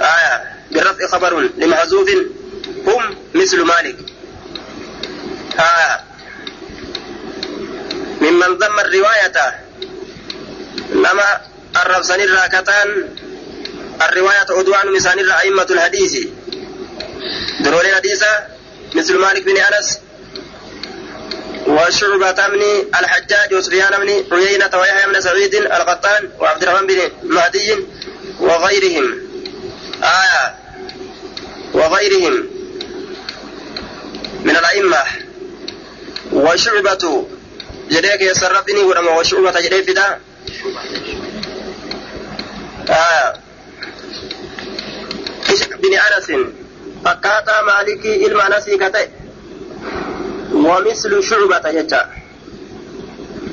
آية 0.00 0.56
بالرفع 0.70 1.06
خبر 1.06 1.50
لمحذوف 1.56 2.10
هم 2.86 3.16
مثل 3.34 3.62
مالك. 3.62 3.96
آية 5.58 6.00
ممن 8.20 8.58
ضم 8.58 8.80
الرواية. 8.80 9.60
لما 10.92 11.40
الربسان 11.82 12.20
الراكتان 12.20 13.08
الرواية 14.02 14.46
عدوان 14.50 14.92
مسان 14.92 15.30
أئمة 15.30 15.66
الحديث. 15.70 16.26
درولين 17.60 17.94
حديثة 17.94 18.26
مثل 18.94 19.18
مالك 19.18 19.42
بن 19.42 19.56
أنس 19.56 19.98
وشعبة 21.66 22.48
بن 22.48 22.62
الحجاج 23.00 23.54
وسفيان 23.54 23.90
بن 24.00 24.24
عيينة 24.36 24.70
ويحيى 24.74 25.06
بن 25.12 25.20
سعيد 25.20 25.54
القطان 25.54 26.30
وعبد 26.38 26.62
الرحمن 26.62 26.86
بن 26.86 26.98
مهدي 27.22 27.76
وغيرهم. 28.40 29.29
آية 30.02 30.54
وغيرهم 31.74 32.46
من 34.44 34.56
الأئمة. 34.56 35.02
وشعبة 36.32 37.26
جديك 37.90 38.20
يسرفني 38.20 38.80
ولما 38.82 39.10
وشعبة 39.18 39.60
جديك 39.60 39.90
فدا. 39.90 40.18
آية. 42.88 43.34
بن 45.82 45.94
أنس. 45.94 46.30
maalikii 47.66 48.14
ilma 48.26 48.44
anasii 48.44 48.78
ka 48.78 48.90
ta'e 48.90 49.08
ومثل 50.52 51.22
شعبة 51.22 51.68
يجا 51.68 52.10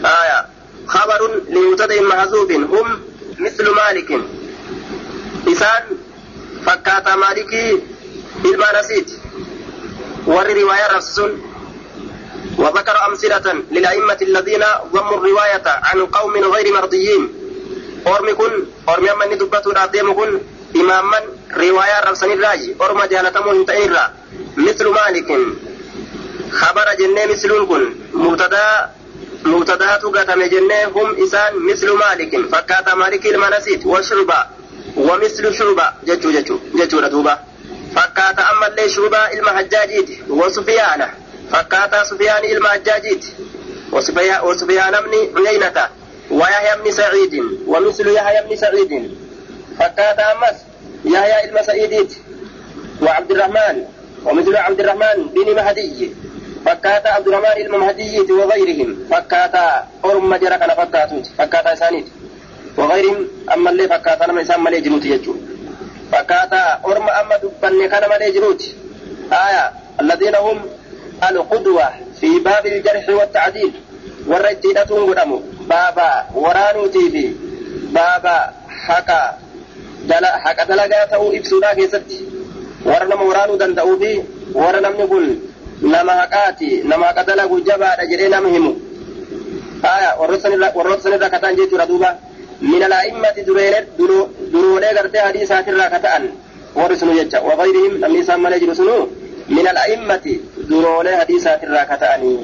آية. 0.05 0.45
خبر 0.87 1.41
لمبتدأ 1.49 2.01
محذوف 2.01 2.51
هم 2.51 3.01
مثل 3.39 3.69
مالك. 3.69 4.11
إسان 5.47 5.83
فكاتا 6.67 7.15
مالكي 7.15 7.81
إلما 8.45 8.79
نسيت 8.79 9.09
ور 10.27 10.47
رواية 10.61 10.87
رسول 10.97 11.31
وذكر 12.57 12.95
أمثلة 13.07 13.63
للأئمة 13.71 14.17
الذين 14.21 14.63
ضموا 14.93 15.17
الرواية 15.17 15.63
عن 15.65 16.05
قوم 16.05 16.33
غير 16.53 16.73
مرضيين 16.73 17.23
أرمي 18.07 18.33
كن 18.33 18.51
أرمي 18.89 19.09
من 19.19 19.37
دبتوا 19.37 19.71
الأديم 19.71 20.13
كن 20.13 20.41
إماما 20.75 21.19
رواية 21.57 21.99
رسول 22.11 22.31
الراجي 22.31 22.75
أرمى 22.81 23.07
جالتمو 23.07 23.51
هنتئن 23.51 23.95
مثل 24.57 24.87
مالك 24.87 25.29
خبر 26.51 26.87
جنة 26.99 27.25
مثل 27.31 27.51
كن 27.69 27.83
مبتدا 28.13 28.89
مبتدا 29.45 29.97
تقاتم 29.97 30.43
جنة 30.43 30.83
هم 30.95 31.23
إسان 31.23 31.53
مثل 31.69 31.89
مالك 31.91 32.31
فكات 32.51 32.89
مالك 32.89 33.25
المنسيت 33.25 33.85
وشربا 33.85 34.56
ومثل 34.97 35.55
شربا 35.55 35.93
جتو 36.07 36.31
جتو 36.31 36.57
جتو 36.75 36.99
ردوبا 36.99 37.39
فكات 37.95 38.39
أما 38.39 38.67
اللي 38.67 38.89
شربا 38.89 39.33
المحجاجيت 39.33 40.09
وسفيان 40.29 41.07
فكات 41.51 41.95
سفيان 42.05 42.45
المحجاجيت 42.45 43.25
وسفيان 43.91 44.41
وسفيان 44.43 44.93
بن 45.35 45.47
عيينة. 45.47 45.89
ويحيى 46.31 46.81
بن 46.83 46.91
سعيد. 46.91 47.33
ومثل 47.67 48.07
يحيى 48.07 48.49
بن 48.49 48.55
سعيد. 48.55 49.17
فكات 49.79 50.19
أمس. 50.19 50.57
يحيى 51.05 51.51
بن 51.51 51.63
سعيد 51.63 52.11
وعبد 53.01 53.31
الرحمن. 53.31 53.83
ومثل 54.25 54.55
عبد 54.55 54.79
الرحمن 54.79 55.27
بن 55.35 55.55
مهدي. 55.55 56.11
فكاتا 56.65 57.07
عبد 57.07 57.27
الرحمن 57.27 57.65
المهدي 57.65 58.31
وغيرهم. 58.31 59.07
فكاتا 59.11 59.87
أرم 60.05 60.35
جرى 60.35 60.57
كان 60.57 60.69
فكاتوت. 60.69 61.25
فكاتا 61.37 61.73
إسانيت 61.73 62.05
وغيرهم 62.77 63.27
أما 63.53 63.69
اللي 63.69 63.87
فكاتا 63.87 64.25
نما 64.27 64.41
إسان 64.41 64.63
ملي 64.63 64.81
جنوت 64.81 65.05
يجو. 65.05 65.35
فكاتا 66.11 66.79
أرم 66.85 67.09
أما 67.09 67.35
دبن 67.37 67.87
كان 67.87 68.03
ملي 68.09 68.31
جنوت 68.31 68.61
آية 69.31 69.71
الذين 70.01 70.35
هم 70.35 70.59
القدوة 71.29 71.89
في 72.19 72.39
باب 72.39 72.65
الجرح 72.65 73.09
والتعديل. 73.09 73.71
والرجيلة 74.27 74.81
قدامه 74.81 75.41
بابا 75.69 76.25
ورانوتي 76.35 77.09
في 77.09 77.35
بابا 77.97 78.51
حكا 78.69 79.37
دلا 80.09 80.37
حكا 80.37 80.63
دلقا 80.63 81.05
تأو 81.05 81.31
إبسودا 81.31 81.73
كيستي 81.73 82.19
ورنما 82.85 83.21
ورانو 83.21 83.55
دندأو 83.55 83.99
في 83.99 84.23
ورنمني 84.53 85.03
قل 85.03 85.39
nama 85.81 86.13
haqaati 86.13 86.81
nama 86.89 87.05
haqa 87.05 87.23
dalagu 87.23 87.61
jabaadha 87.61 88.05
jedhee 88.09 88.29
nama 88.29 88.49
himu 88.49 88.71
aya 89.83 90.17
warroota 90.17 91.03
sanirraa 91.03 91.29
kataan 91.29 91.55
gartee 94.93 95.21
hadii 95.27 95.43
isaatirraa 95.47 95.89
kata'an 95.89 96.23
warri 96.75 96.97
sunu 96.97 97.13
jecha 97.19 97.41
wagayrihim 97.41 97.99
namni 97.99 98.19
isaan 98.25 98.41
malee 98.41 98.59
jiru 98.59 98.75
sunu 98.75 98.97
من 99.49 99.67
الأئمة 99.67 100.39
درولي 100.69 101.17
حديثات 101.17 101.63
الراكتاني 101.63 102.37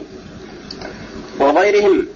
وغيرهم 1.39 2.07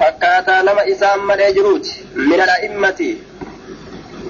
فكاتا 0.00 0.62
نما 0.62 0.92
إسام 0.92 1.26
ملي 1.26 1.52
جروت 1.52 1.86
من 2.14 2.40
الأئمة 2.40 3.16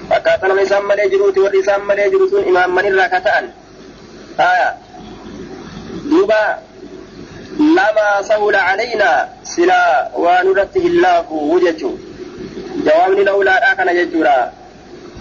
فكاتا 0.09 0.47
نما 0.47 0.61
إسام 0.63 0.87
ملي 0.87 1.09
جروت 1.09 1.37
والإسام 1.37 1.87
ملي 1.87 2.09
جروت 2.09 2.33
إمام 2.33 2.75
من 2.75 2.85
الراكتان 2.85 3.49
آية. 4.39 4.77
دوبا 6.05 6.57
لما 7.59 8.21
سهل 8.21 8.55
علينا 8.55 9.29
سلا 9.43 10.09
ونرته 10.15 10.85
الله 10.85 11.25
وجهه 11.31 11.91
جواب 12.87 13.11
الأولى 13.11 13.51
أخنا 13.51 13.91
يجورا. 13.91 14.53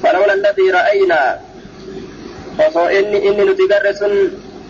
فلولا 0.02 0.35
الذي 0.35 0.70
رأينا. 0.70 1.40
وصو 2.58 2.87
إني 2.87 3.28
إني 3.28 3.44
نتقرس 3.44 4.02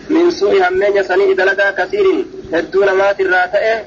من 0.09 0.31
سوء 0.31 0.67
همين 0.67 0.97
يسني 0.97 1.31
إذا 1.31 1.45
لدى 1.45 1.67
كثير. 1.77 2.25
هدون 2.53 2.91
ما 2.91 3.11
تراتئ. 3.11 3.83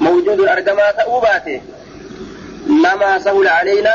موجود 0.00 0.40
أرقما 0.40 0.90
تأوباته 0.90 1.60
لما 2.66 3.18
سهل 3.18 3.48
علينا 3.48 3.94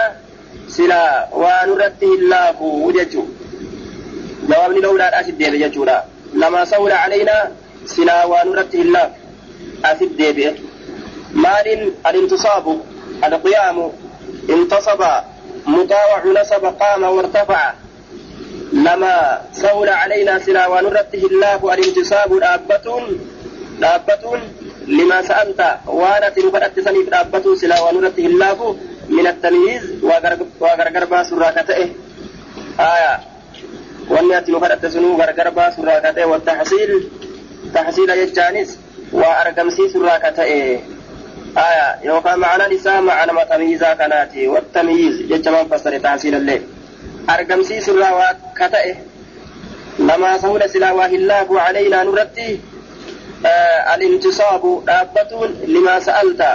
سلا 0.67 1.27
ونرتي 1.31 2.05
الله 2.05 2.61
وججو. 2.61 3.23
جواب 4.49 4.71
الأولى 4.71 5.03
أشد 5.19 5.37
ديب 5.37 5.53
يجورا. 5.53 6.03
لما 6.33 6.65
سهل 6.65 6.91
علينا 6.91 7.51
سلا 7.85 8.25
ونرتي 8.25 8.81
الله 8.81 9.11
أشد 9.85 10.17
ديب 10.17 10.55
مال 11.33 11.91
الانتصاب 12.09 12.65
القيام 13.23 13.91
intasaba 14.47 15.25
مطاوع 15.67 16.41
نسب 16.41 16.65
قام 16.65 17.03
وارتفع. 17.03 17.73
لما 18.73 19.41
سهل 19.53 19.89
علينا 19.89 20.39
سلا 20.39 20.67
ونرته 20.67 21.23
الله 21.31 21.73
الانتصاب 21.73 22.39
دابتون 22.39 23.03
دابتون 23.79 24.39
لما 24.87 25.21
سألت 25.21 25.61
وأنا 25.87 26.29
تنفرت 26.29 26.79
سنيف 26.79 27.09
دابتون 27.09 27.55
سلا 27.55 27.81
ونرته 27.81 28.25
الله 28.25 28.75
من 29.09 29.27
التمييز 29.27 29.83
وغرغر 30.61 31.05
باس 31.05 31.33
راكته 31.33 31.89
آية. 32.79 33.19
nu 34.47 34.59
kadhatte 34.59 34.89
sunuu 34.91 35.17
gargar 35.17 35.51
baasurraa 35.51 36.01
ka 36.01 36.11
ta'e 36.13 36.25
wattaxsiil 36.25 36.91
taxsiila 37.73 38.15
jechaanis 38.21 38.69
waa 41.55 41.59
argamsiisurraa 41.59 41.59
ka 41.59 41.59
ta'e 41.59 41.59
aya 41.67 41.87
yookaan 42.05 42.39
ma'anaan 42.39 42.71
isaa 42.71 43.01
ma'anama 43.01 43.45
tamyiizaa 43.45 43.95
kanaati 43.95 44.47
wattamyiiz 44.47 45.15
jecha 45.29 45.51
man 45.51 45.65
fassare 45.69 45.99
taxsiila 45.99 46.37
illee 46.37 46.61
argamsiisurraa 47.27 48.13
waa 48.19 48.33
ka 48.53 48.69
ta'e 48.69 48.91
lamaa 50.07 50.37
sahula 50.39 50.67
silaa 50.67 50.93
waa 50.93 51.07
hillaafu 51.07 51.53
calaynaa 51.55 52.03
nurratti 52.03 52.61
alintisaabu 53.93 54.71
dhaabbatuun 54.87 55.51
limaa 55.75 55.99
sa'alta 56.07 56.49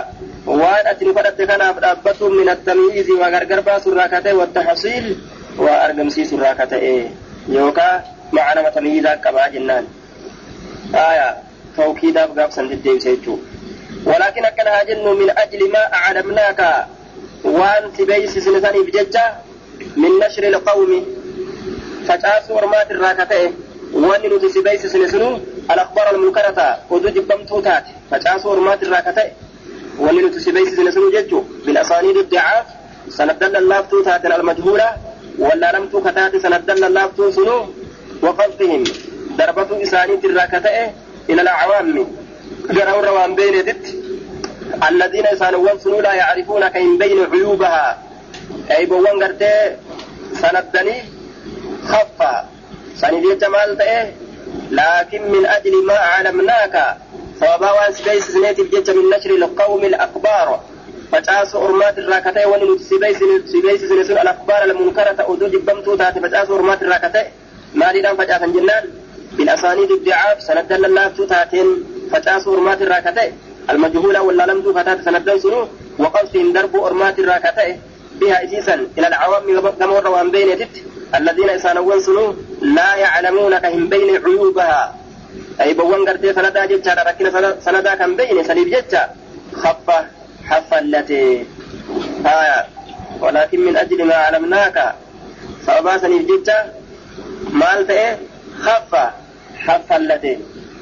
waan 0.47 0.87
ati 0.91 1.05
nu 1.05 1.15
kadhatte 1.15 1.47
kanaaf 1.47 1.76
dhaabbatuun 1.87 2.33
min 2.38 2.49
attamyiizi 2.49 3.12
waa 3.23 3.31
gargar 3.31 3.62
baasurraa 3.62 4.09
ka 4.09 4.19
ta'e 4.26 4.35
wattaxsiil 4.43 5.07
waa 5.65 5.79
argamsiisurraa 5.87 6.55
ka 6.55 6.67
ta'e 6.67 6.95
yookaan 7.49 8.00
ولكن 14.07 14.45
أكنها 14.45 14.83
جن 14.83 15.07
من 15.21 15.31
أجل 15.39 15.73
ما 15.73 15.95
أعلمناك. 15.95 16.87
وأنت 17.45 18.03
بيس 18.03 18.39
سنساني 18.39 18.81
بججة 18.83 19.35
من 19.97 20.11
نشر 20.23 20.45
القوم. 20.49 21.07
فجاس 22.09 22.51
ورمات 22.51 22.91
الراكتة. 22.91 23.53
وأن 23.93 24.23
نتسي 24.35 24.61
بيس 24.61 24.87
سنسنو. 24.87 25.41
الأخبار 25.71 26.15
المنكرة. 26.15 26.79
ودو 26.91 27.09
جبمتو 27.09 27.61
تات 27.61 27.85
فجاس 28.11 28.47
ورمات 28.47 28.83
الراكتة. 28.83 29.25
وأن 29.99 30.27
نتسي 30.27 30.51
بيس 30.53 30.77
سنسنو 30.77 31.11
ججو. 31.11 31.45
بالأسانيد 31.66 32.16
الضعاف 32.16 32.66
سندل 33.09 33.57
اللافتو 33.57 34.03
تات 34.03 34.27
المجهولة. 34.27 34.90
ولا 35.38 35.73
لم 35.77 35.87
تكتات 35.87 36.37
سندل 36.37 36.85
اللافتو 36.85 37.31
سنو. 37.31 37.66
وقصدهم 38.23 38.85
ضربة 39.37 39.83
إسانيد 39.83 40.25
الراكتة. 40.25 40.77
إلى 41.31 41.42
الأعوام. 41.42 42.07
جرى 42.70 42.90
الروان 42.90 43.35
بين 43.35 43.64
دت 43.64 43.94
الذين 44.88 45.26
يسانون 45.32 45.78
سنو 45.78 46.00
لا 46.00 46.14
يعرفون 46.14 46.68
كين 46.68 46.98
بين 46.98 47.18
عيوبها. 47.32 47.98
أي 48.70 48.87
بوان 48.87 49.22
قرتي 49.22 49.76
سندني 50.40 50.96
خفا. 51.90 52.48
سندي 52.96 53.35
جمال 53.35 53.78
تأه. 53.78 54.12
لكن 54.70 55.22
من 55.32 55.46
أجل 55.46 55.87
ما 55.87 55.94
علمناك 55.94 56.96
فوابا 57.40 57.70
وان 57.72 57.92
سبيس 57.92 58.30
سنيت 58.30 58.59
الجج 58.59 58.90
من 58.90 59.11
نشر 59.11 59.30
القوم 59.30 59.85
الأخبار 59.85 60.61
فجاس 61.12 61.54
أرمات 61.54 61.98
الراكتة 61.98 62.48
وننت 62.48 62.80
سبيس 62.80 63.18
سبيس 63.52 63.80
سنسون 63.80 64.18
الأخبار 64.18 64.64
المنكرة 64.64 65.18
أدو 65.28 65.46
جبمتو 65.48 65.96
تاتي. 65.96 66.20
فجاس 66.20 66.50
أرمات 66.50 66.82
الراكتة. 66.82 67.22
ما 67.74 67.92
لدان 67.92 68.16
فجاس 68.16 68.40
جنان 68.40 68.85
بالأسانيد 69.32 69.90
الدعاف 69.90 70.38
فجاس 72.12 72.49
أرمات 72.49 72.83
الراكتة. 72.83 73.33
المجهولة 73.71 74.23
ولا 74.23 74.47
لم 74.47 74.62
تفتات 74.62 75.05
سندل 75.05 75.40
سنو. 75.40 75.69
وقصدهم 75.99 76.53
درب 76.53 76.77
أرمات 76.77 77.19
الراكتة. 77.19 77.77
بها 78.21 78.45
إسيسا 78.45 78.75
إلى 78.99 79.07
العوام 79.07 79.71
كما 79.81 79.99
روان 79.99 80.31
بين 80.31 80.59
دت 80.59 80.77
الذين 81.14 81.51
إسانوان 81.51 82.01
سنو. 82.01 82.35
لا 82.61 82.95
يعلمون 82.95 83.59
كهم 83.59 83.88
بين 83.88 84.25
عيوبها. 84.25 84.95
أي 85.61 85.75
بوان 85.75 86.09
قرتي 86.09 86.33
سندا 86.33 86.64
جتشا 86.66 86.95
ركنا 87.09 87.57
سندا 87.61 87.95
كم 87.95 88.16
بين 88.16 88.45
سليب 88.45 88.69
جتشا 88.69 89.03
خفة 89.55 89.99
حفلتي 90.45 91.47
آية. 92.27 92.66
ولكن 93.21 93.61
من 93.61 93.77
أجل 93.77 94.05
ما 94.05 94.14
علمناك. 94.14 94.95
سببا 95.66 95.99
سليب 95.99 96.27
جتشا 96.27 96.59
مالت 97.51 97.90
إيه 97.90 98.19
خفة 98.61 99.11
حفلتي 99.59 100.38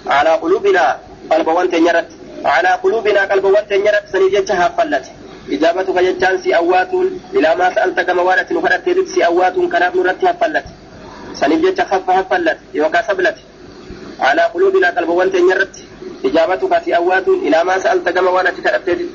على 0.06 0.30
قلوبنا. 0.30 0.98
قلبوان 1.30 1.70
تنيرت 1.70 2.08
على 2.44 2.68
قلوبنا 2.68 3.20
قلبوان 3.24 3.66
تنيرت 3.70 4.16
جتشا 4.34 4.54
حفلتي 4.54 5.10
إجابتك 5.52 5.98
جتان 5.98 6.52
أوات 6.54 6.92
إلى 7.34 7.54
ما 7.58 7.74
سألت 7.74 8.00
كما 8.00 8.22
وارت 8.22 8.52
نفرت 8.52 8.86
تدب 8.86 9.06
سي 9.06 9.26
أوات 9.26 9.54
كناب 9.72 9.96
نرت 9.96 10.24
هفلت 10.24 10.64
سنب 11.34 11.60
جتشا 11.66 11.84
خف 11.84 12.10
هفلت 12.10 12.58
يوكا 12.74 13.02
سبلت 13.08 13.36
على 14.20 14.42
قلوبنا 14.42 14.88
قلب 14.90 15.08
وانت 15.08 15.36
نرت 15.36 15.76
إجابتك 16.24 16.82
سي 16.84 16.96
أوات 16.96 17.28
إلى 17.28 17.64
ما 17.64 17.78
سألت 17.78 18.08
كما 18.08 18.30
وارت 18.30 18.56
تدب 18.60 18.84
تدب 18.86 19.08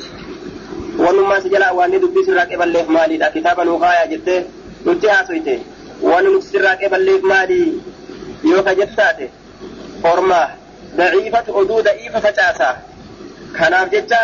ونما 1.00 1.39
سجلا 1.39 1.72
واني 1.72 1.98
دبي 1.98 2.24
سراك 2.26 2.54
إباليف 2.54 2.89
مالي 2.89 3.17
دا 3.17 3.30
كتابا 3.36 3.63
نغايا 3.63 4.06
جته 4.12 4.43
نتها 4.88 5.24
سويته 5.28 5.60
واني 6.02 6.28
نكسراك 6.36 6.84
إباليف 6.84 7.24
مالي 7.24 7.74
يوكا 8.43 8.74
جتاته 8.74 9.30
أرما 10.06 10.59
ضعيفة 10.99 11.47
أدو 11.62 11.75
ضعيفة 11.81 12.25
تاسا 12.39 12.77
كناف 13.57 13.88
جتا 13.93 14.23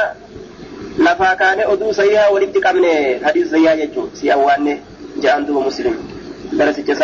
lafaa 0.97 1.35
kaane 1.35 1.65
oduu 1.65 1.93
sahihaa 1.93 2.29
walitti 2.29 2.59
qabne 2.65 3.19
hadiis 3.23 3.49
sahihaa 3.51 3.75
jechuun 3.75 4.09
si 4.13 4.31
awwaanne 4.31 4.73
jedhan 5.21 5.45
duba 5.45 5.61
muslim 5.61 5.95
darasicha 6.57 6.95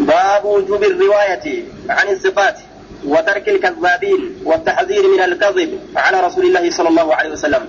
باب 0.00 0.44
وجوب 0.44 0.82
الرواية 0.84 1.64
عن 1.88 2.08
الصفات 2.08 2.58
وترك 3.04 3.48
الكذابين 3.48 4.36
والتحذير 4.44 5.08
من 5.08 5.20
الكذب 5.22 5.80
على 5.96 6.20
رسول 6.26 6.44
الله 6.44 6.70
صلى 6.70 6.88
الله 6.88 7.14
عليه 7.14 7.30
وسلم 7.30 7.68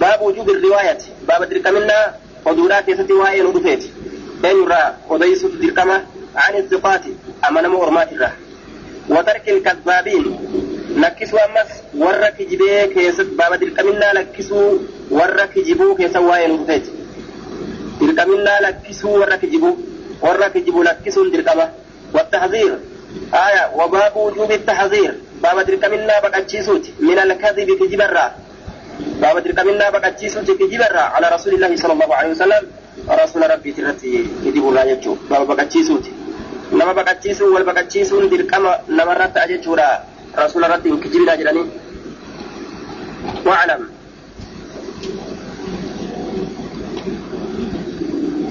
باب 0.00 0.22
وجوب 0.22 0.50
الرواية 0.50 0.98
باب 1.28 1.44
درك 1.44 1.66
منا 1.66 2.14
ودورات 2.44 2.88
يستوى 2.88 3.40
ندفت 3.40 3.82
أن 4.44 4.56
يرى 4.62 4.94
وديس 5.08 5.46
عن 6.36 6.54
الصفات 6.62 7.04
أمام 7.48 7.76
أرمات 7.76 8.12
الله 8.12 8.32
وترك 9.08 9.48
الكذابين. 9.48 10.26
لكسو 10.96 11.36
أمس 11.36 11.70
ورك 11.98 12.40
يا 12.40 12.86
كيسد 12.86 13.36
بابا 13.36 13.56
تلك 13.56 13.80
منا 13.80 14.12
لكسو 14.12 14.78
ورك 15.10 15.58
جبو 15.58 15.94
كيسوا 15.94 16.36
ينفج 16.36 16.84
تلك 18.00 18.18
منا 18.30 18.54
لكسو 18.64 19.08
ورك 19.20 19.42
جبو 19.44 19.70
ورك 20.22 20.54
جبو 20.66 20.82
لكسو 20.82 21.20
تلك 21.34 21.48
ما 21.56 21.66
والتحذير. 22.14 22.78
آية 23.34 23.64
وباب 23.74 24.16
وجوب 24.16 24.50
التحذير. 24.52 25.12
بابا 25.42 25.62
تلك 25.62 25.84
منا 25.84 26.20
بك 26.24 26.34
أجيسوت 26.34 26.84
من 27.00 27.18
الكذب 27.18 27.68
كجبرا 27.80 28.26
بابا 29.22 29.40
تلك 29.40 29.58
منا 29.68 29.90
بك 29.90 30.04
أجيسوت 30.04 30.48
كجبرا 30.50 31.04
على 31.14 31.26
رسول 31.34 31.52
الله 31.54 31.76
صلى 31.76 31.92
الله 31.92 32.14
عليه 32.14 32.30
وسلم. 32.30 32.64
رسول 33.10 33.42
ربي 33.50 33.70
ترتي 33.72 34.26
كجبو 34.44 34.70
لا 34.76 34.84
يجو. 34.84 35.16
بابا 35.30 35.44
بك 35.54 35.60
أجيسوتي 35.60 36.12
باب 36.74 36.94
بقتشيسوت 36.94 37.02
نما 37.02 37.02
بقتشيسو 37.02 37.54
والبقتشيسون 37.54 38.28
دركما 38.28 38.78
نما 38.88 39.12
رت 39.14 39.36
أججورا 39.36 40.04
رسول 40.38 40.70
ربي 40.70 40.90
كجبنا 40.90 41.34
جراني 41.34 41.64
واعلم 43.46 43.88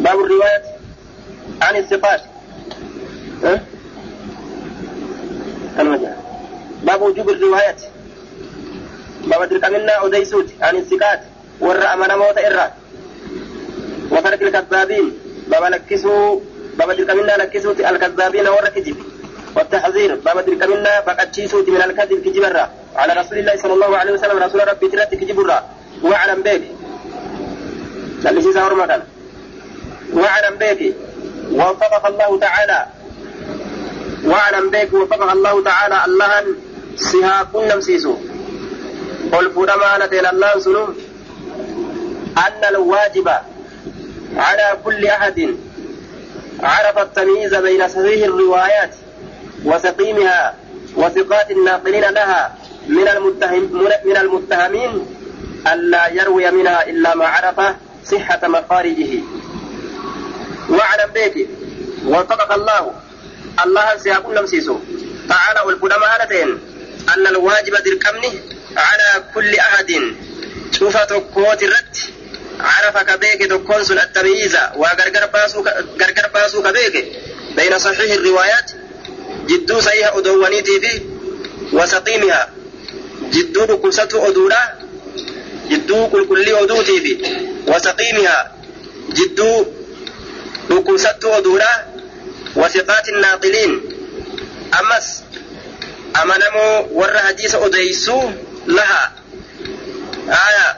باب 0.03 0.19
الرواية 0.19 0.63
عن 1.61 1.75
الثقات 1.75 2.21
أه؟ 3.43 3.61
باب 6.83 7.01
وجوب 7.01 7.29
الرواية 7.29 7.75
باب 9.27 9.49
دركمنا 9.49 10.05
أديسوت 10.05 10.49
عن 10.61 10.75
الثقات 10.75 11.21
ور 11.59 11.93
أمانة 11.93 12.15
موت 12.15 12.37
إرّا 12.37 12.71
وترك 14.11 14.41
الكذابين 14.41 15.13
باب 16.77 16.91
دركمنا 16.91 17.33
لكسوت 17.37 17.79
الكذابين 17.79 18.47
ور 18.47 18.67
كذب. 18.75 18.97
والتحذير 19.55 20.15
باب 20.15 20.37
دركمنا 20.45 20.99
بقتشيسوت 20.99 21.69
من 21.69 21.81
الكذب 21.81 22.19
كجب 22.25 22.43
الرّا 22.43 22.69
على 22.95 23.13
رسول 23.21 23.37
الله 23.37 23.55
صلى 23.55 23.73
الله 23.73 23.97
عليه 23.97 24.11
وسلم 24.13 24.37
رسول 24.43 24.67
ربي 24.67 24.87
تلت 24.87 25.11
كجب 25.15 25.39
الرّا 25.39 25.59
واعلم 26.03 26.41
بك 26.41 26.63
للي 28.23 28.41
سيسا 28.41 28.63
ورمكان 28.65 29.01
واعلم 30.13 30.55
بك 30.61 30.81
وفقك 31.51 32.05
الله 32.05 32.39
تعالى. 32.39 32.79
واعلم 34.25 34.69
بك 34.69 34.93
وفقك 34.93 35.31
الله 35.31 35.63
تعالى. 35.63 35.97
الله 36.05 36.31
سها 36.95 37.43
كن 37.53 37.67
نمسيسو. 37.67 38.15
قل 39.33 39.45
فرمانة 39.51 40.05
إلى 40.05 40.29
الله 40.29 40.59
سنو. 40.59 40.85
أن 42.45 42.61
الواجب 42.69 43.27
على 44.37 44.77
كل 44.85 45.01
أحد 45.07 45.55
عرف 46.63 46.97
التمييز 46.97 47.55
بين 47.55 47.87
صحيح 47.87 48.25
الروايات 48.25 48.95
وسقيمها 49.65 50.55
وثقات 50.95 51.51
الناقلين 51.51 52.03
لها 52.03 52.55
من 52.87 53.07
المتهم 53.07 53.63
من 54.05 54.17
المتهمين 54.17 55.05
ألا 55.73 56.07
يروي 56.07 56.51
منها 56.51 56.87
إلا 56.89 57.15
ما 57.15 57.25
عرف 57.27 57.75
صحة 58.05 58.47
مخارجه 58.47 59.19
واعلم 60.69 61.11
بك 61.15 61.47
وفقك 62.05 62.51
الله. 62.51 62.93
الله 63.65 63.97
سيكون 63.97 64.35
نمسيسو 64.35 64.77
تعالى 65.29 65.59
والفلمانتين 65.65 66.59
أن 67.13 67.27
الواجب 67.27 67.73
دركمني 67.85 68.39
على 68.77 69.23
كل 69.33 69.55
أحد. 69.55 69.91
شوف 70.71 70.97
تكوت 70.97 71.63
الرد. 71.63 71.95
عرف 72.59 72.97
كبيك 72.97 73.49
تكون 73.49 73.83
سن 73.83 73.99
التمييز 73.99 74.57
وغرغر 74.75 75.25
باسو 75.33 75.59
غرغر 76.01 76.27
باسو 76.33 76.63
كبيك. 76.63 77.05
بين 77.55 77.79
صحيح 77.79 78.13
الروايات 78.13 78.71
جدو 79.47 79.79
صحيح 79.79 80.15
أدوانيتي 80.15 80.79
في 80.79 81.01
وسقيمها. 81.73 82.49
جدو 83.33 83.77
كلسة 83.77 84.09
أدورا 84.27 84.63
جدو 85.69 86.07
كل 86.07 86.27
كل 86.27 86.49
أدوتي 86.49 87.01
في 87.01 87.13
وسقيمها. 87.67 88.51
جدو 89.09 89.65
كلسة 90.83 91.37
أدورا 91.37 91.73
وثقات 92.55 93.09
الناقلين. 93.09 93.81
أمس 94.79 95.23
أمنمو 96.21 96.87
ور 96.91 97.17
حديث 97.17 97.55
أديسو 97.55 98.31
لها. 98.67 99.22
آية 100.29 100.77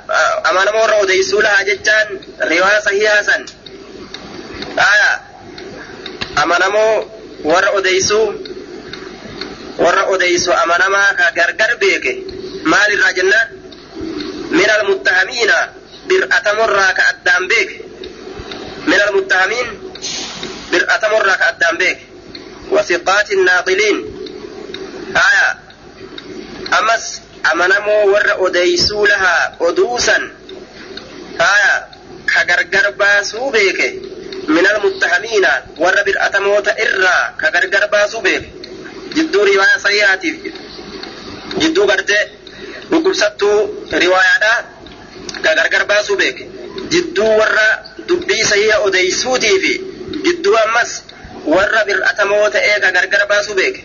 أمنمو 0.52 0.82
ور 0.82 1.04
أديسو 1.04 1.42
لها 1.42 1.64
جتان 1.64 2.20
رواية 2.42 2.80
صحيحة 2.80 3.22
سن 3.22 3.46
آية 4.80 5.22
أمنمو 6.44 7.08
ور 7.44 7.78
أديسو 7.78 8.34
ور 9.78 10.16
أديسو 10.16 10.52
أمنما 10.52 11.12
كغرغر 11.36 11.76
بيك 11.76 12.06
مال 12.64 12.94
الرجلان 12.94 13.48
من 14.52 14.70
المتهمين 14.80 15.52
برأتمر 16.10 16.92
كأدام 16.92 17.48
بيك. 17.48 17.82
من 18.88 19.00
المتهمين 19.10 19.94
برأة 20.72 21.10
مرة 21.12 21.32
كأدام 21.36 21.78
بيك. 21.78 21.98
وثقات 22.72 23.32
الناقلين 23.32 24.06
آية 25.16 25.60
أمس 26.80 27.22
أمنمو 27.52 27.98
ور 28.14 28.48
أديسو 28.48 29.06
لها 29.06 29.58
أدوسا 29.62 30.18
آية 31.42 31.74
كغرغر 32.34 32.90
باسو 33.00 33.50
بيك 33.50 33.80
من 34.48 34.66
المتهمين 34.68 35.46
ور 35.78 35.96
برأة 36.06 36.40
موت 36.40 36.68
إرى 36.68 37.18
كغرغر 37.42 37.86
باسو 37.92 38.20
بيك 38.22 38.44
جدو 39.16 39.40
رواية 39.44 39.78
صحيحة 39.84 40.20
جدو 41.62 41.84
قرتي 41.86 42.22
dhukkubsattuu 42.92 43.90
riwaayaadha 44.04 44.54
ka 45.44 45.52
gargar 45.58 45.84
baasuu 45.90 46.16
beeke 46.22 46.44
jidduu 46.94 47.32
warra 47.40 47.68
dubbii 48.08 48.44
sahiha 48.52 48.78
odeysuutii 48.88 49.58
fi 49.64 49.72
jidduu 50.26 50.54
ammas 50.64 50.92
warra 51.56 51.82
bir'atamoo 51.88 52.46
ta'ee 52.56 52.78
ka 52.84 52.90
gargar 52.98 53.24
baasuu 53.32 53.56
beeke 53.60 53.82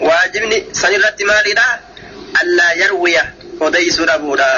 waajibni 0.00 0.64
sanirratti 0.80 1.24
maalidha 1.24 1.66
allaa 2.40 2.72
yarwiya 2.82 3.22
odeysuu 3.60 4.06
dhabuudha 4.06 4.48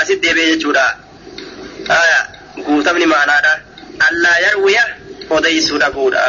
asit 0.00 0.20
deebi'e 0.22 0.46
jechuudha 0.50 0.84
haya 1.88 2.18
guutamni 2.66 3.06
maanaadha 3.06 3.52
allaa 4.08 4.38
yarwiya 4.46 4.84
odeysuu 5.30 5.78
dhabuudha 5.78 6.22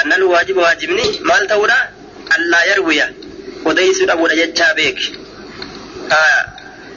annal 0.00 0.22
waajiba 0.22 0.62
waajibni 0.62 1.20
maal 1.22 1.46
ta'uudha 1.48 1.78
allaa 2.36 2.64
yarwiya 2.70 3.06
odeysuu 3.64 4.06
dhabuudha 4.06 4.34
jechaa 4.40 4.74
beeki 4.74 5.16
haya 6.08 6.40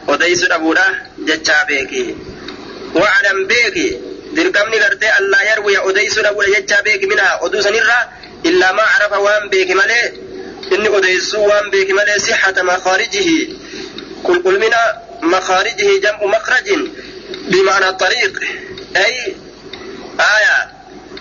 odeysuu 0.08 0.48
dhabuudha 0.54 0.86
jechaa 1.30 1.66
beeki 1.66 2.04
wa'alam 2.94 3.48
beeki 3.48 3.88
dirqamni 4.36 4.80
gartee 4.80 5.12
allaa 5.20 5.44
yarwiya 5.52 5.82
odeysuu 5.90 6.24
dhabuudha 6.24 6.50
jechaa 6.56 6.82
beeki 6.88 7.08
minhaa 7.08 7.38
oduu 7.48 7.62
sanirraa 7.68 8.04
illaa 8.50 8.74
maa 8.74 8.90
carafa 8.94 9.18
waan 9.26 9.50
beeki 9.50 9.76
malee 9.82 10.06
inni 10.74 10.90
odeysuu 10.98 11.46
waan 11.52 11.70
beeki 11.74 11.94
malee 11.94 12.20
sixata 12.28 12.64
makhaarijihi 12.72 13.38
qulqulmina 14.26 14.82
makhaarijihi 15.34 16.00
jam'u 16.06 16.28
makrajin 16.36 16.84
بمعنى 17.32 17.90
الطريق 17.90 18.40
أي 18.96 19.36
آية. 20.20 20.58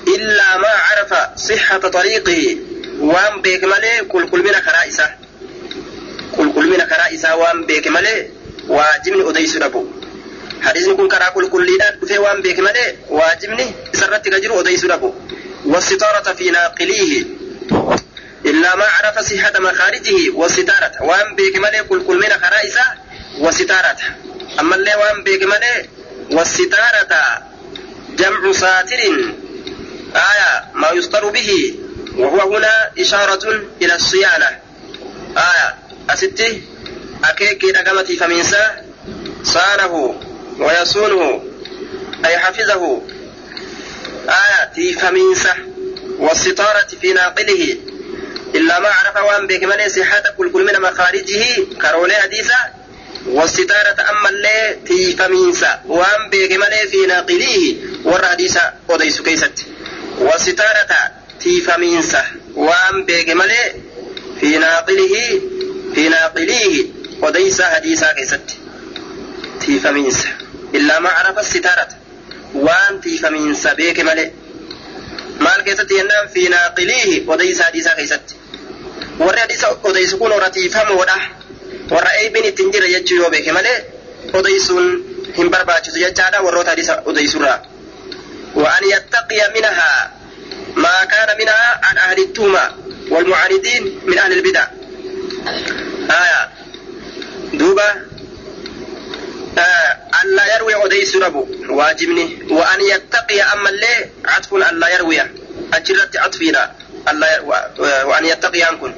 إلا 0.09 0.57
ما 0.59 0.69
عرف 0.69 1.15
صحة 1.37 1.79
طريقه. 1.79 2.57
وان 3.01 3.43
بيك 3.43 3.65
مالي 3.65 4.05
كل 4.09 4.29
كل 4.31 4.43
من 4.43 4.53
كرائسة. 4.53 5.11
كل 6.37 6.53
كل 6.53 6.67
من 6.71 6.77
كرائسة 6.77 7.37
وان 7.37 7.67
بيك 7.67 7.89
مالي 7.89 8.29
واجبني 8.69 9.31
أديس 9.31 9.57
ربو. 9.57 9.87
كن 10.97 11.09
كرا 11.09 11.29
كل 11.29 11.49
كل 11.49 11.67
ليدان 11.67 12.07
في 12.09 12.19
وان 12.19 12.43
بيك 12.43 12.59
مالي 12.59 12.97
واجبني. 13.09 13.67
سرت 13.93 14.29
كجر 14.29 14.61
أديس 14.61 14.85
ربو. 14.85 15.15
والستارة 15.65 16.33
في 16.33 16.51
ناقليه. 16.51 17.25
إلا 18.47 18.77
ما 18.77 18.85
عرف 18.85 19.19
صحة 19.19 19.53
مخارجه 19.59 20.31
والستارة. 20.35 20.93
وأن 21.03 21.35
بيك 21.37 21.57
مالي 21.57 21.83
كل 21.83 22.07
كل 22.07 22.17
من 22.17 22.29
كرائسة 22.29 22.85
والستارة. 23.39 23.97
أما 24.61 24.77
اللي 24.77 24.95
وأن 24.95 25.25
بيك 25.25 25.43
مالي 25.43 25.89
والستارة 26.33 27.43
جمع 28.19 28.53
ساتر. 28.53 29.35
آية 30.17 30.65
ما 30.75 30.91
يستر 30.91 31.31
به. 31.31 31.75
وهو 32.17 32.57
هنا 32.57 32.91
إشارة 32.99 33.61
إلى 33.83 33.95
الصيانة. 33.95 34.59
آية 35.37 35.75
أستي. 36.11 36.63
أكيكي 37.25 37.71
رقمتي 37.71 38.17
فمنسا 38.17 38.85
صانه 39.45 40.21
ويصونه 40.59 41.45
أي 42.25 42.39
حفظه. 42.39 43.03
آية 44.31 44.65
تيفمينسة 44.75 45.55
والستارة 46.19 46.87
في 47.01 47.13
ناقله. 47.13 47.77
إلا 48.55 48.81
ما 48.81 48.89
عرف 48.89 49.17
وأن 49.17 49.47
بك 49.47 49.65
من 49.65 49.89
صحة 49.89 50.23
كل 50.39 50.53
كل 50.53 50.65
من 50.65 50.81
مخارجه 50.83 51.65
كرولي 51.83 52.15
حديثة. 52.15 52.55
والستارة 53.27 53.97
أما 54.11 54.29
اللي 54.29 54.79
تيفمينسا 54.87 55.81
وأن 55.87 56.31
بيك 56.31 56.53
ملي 56.53 56.89
في 56.91 57.07
ناقليه 57.07 57.77
والراديسة 58.05 58.73
وديس 58.89 59.21
كيست. 59.21 59.53
والستارة 60.19 61.13
تيفمينسا 61.41 62.25
وأن 62.55 63.05
بيك 63.05 63.31
ملي 63.31 63.73
في 64.41 64.59
ناقله 64.59 65.41
في 65.95 66.09
ناقليه 66.09 66.87
وديس 67.23 67.63
حديثة 67.63 68.13
كيست. 68.13 68.41
تيفمينسا 69.61 70.29
إلا 70.75 71.01
ما 71.01 71.09
عرف 71.09 71.39
الستارة. 71.39 71.89
وان 72.55 73.01
تيفمين 73.01 73.55
سبيك 73.55 74.01
ملئ 74.01 74.31
مال 75.41 75.61
كيست 75.65 75.91
ينام 75.91 76.29
في 76.35 76.49
ناقليه 76.49 77.29
وديس 77.29 77.63
هديسا 77.63 77.95
كيست 77.95 78.21
ورى 79.19 79.47
ديسا 79.49 79.79
وديس 79.85 80.15
كون 80.15 80.33
ورتي 80.33 80.69
فم 80.69 80.91
ودا 80.97 81.15
ورى 81.91 82.09
اي 82.19 82.29
بين 82.29 82.55
تنجر 82.55 82.85
يجو 82.85 83.17
يوبك 83.17 83.49
ملئ 83.49 83.83
وديسون 84.35 85.05
هم 85.39 85.51
برباچ 85.51 85.89
يجادا 85.89 86.39
وروت 86.41 86.69
هديسا 86.69 87.03
وديسورا 87.07 87.63
وان 88.55 88.83
يتقي 88.93 89.41
منها 89.57 90.11
ما 90.77 91.05
كان 91.05 91.39
منها 91.39 91.81
عن 91.83 91.99
أهل 91.99 92.19
التوما 92.19 92.77
والمعارضين 93.11 94.01
من 94.07 94.19
أهل 94.19 94.33
البدع 94.33 94.67
آية 96.11 96.49
دوبا 97.53 98.10
ألا 99.59 100.57
يروي 100.57 100.87
أديس 100.87 101.17
ربو 101.17 101.49
واجبني. 101.69 102.39
وأن 102.51 102.81
يتقي 102.81 103.43
أما 103.43 103.69
اللي 103.69 104.11
عطف 104.25 104.55
ألا 104.55 104.89
يروي. 104.89 105.21
أجرت 105.73 106.17
عطفنا 106.17 106.73
ألا 107.09 107.41
وأن 108.05 108.25
يتقي 108.27 108.63
عنكم 108.63 108.95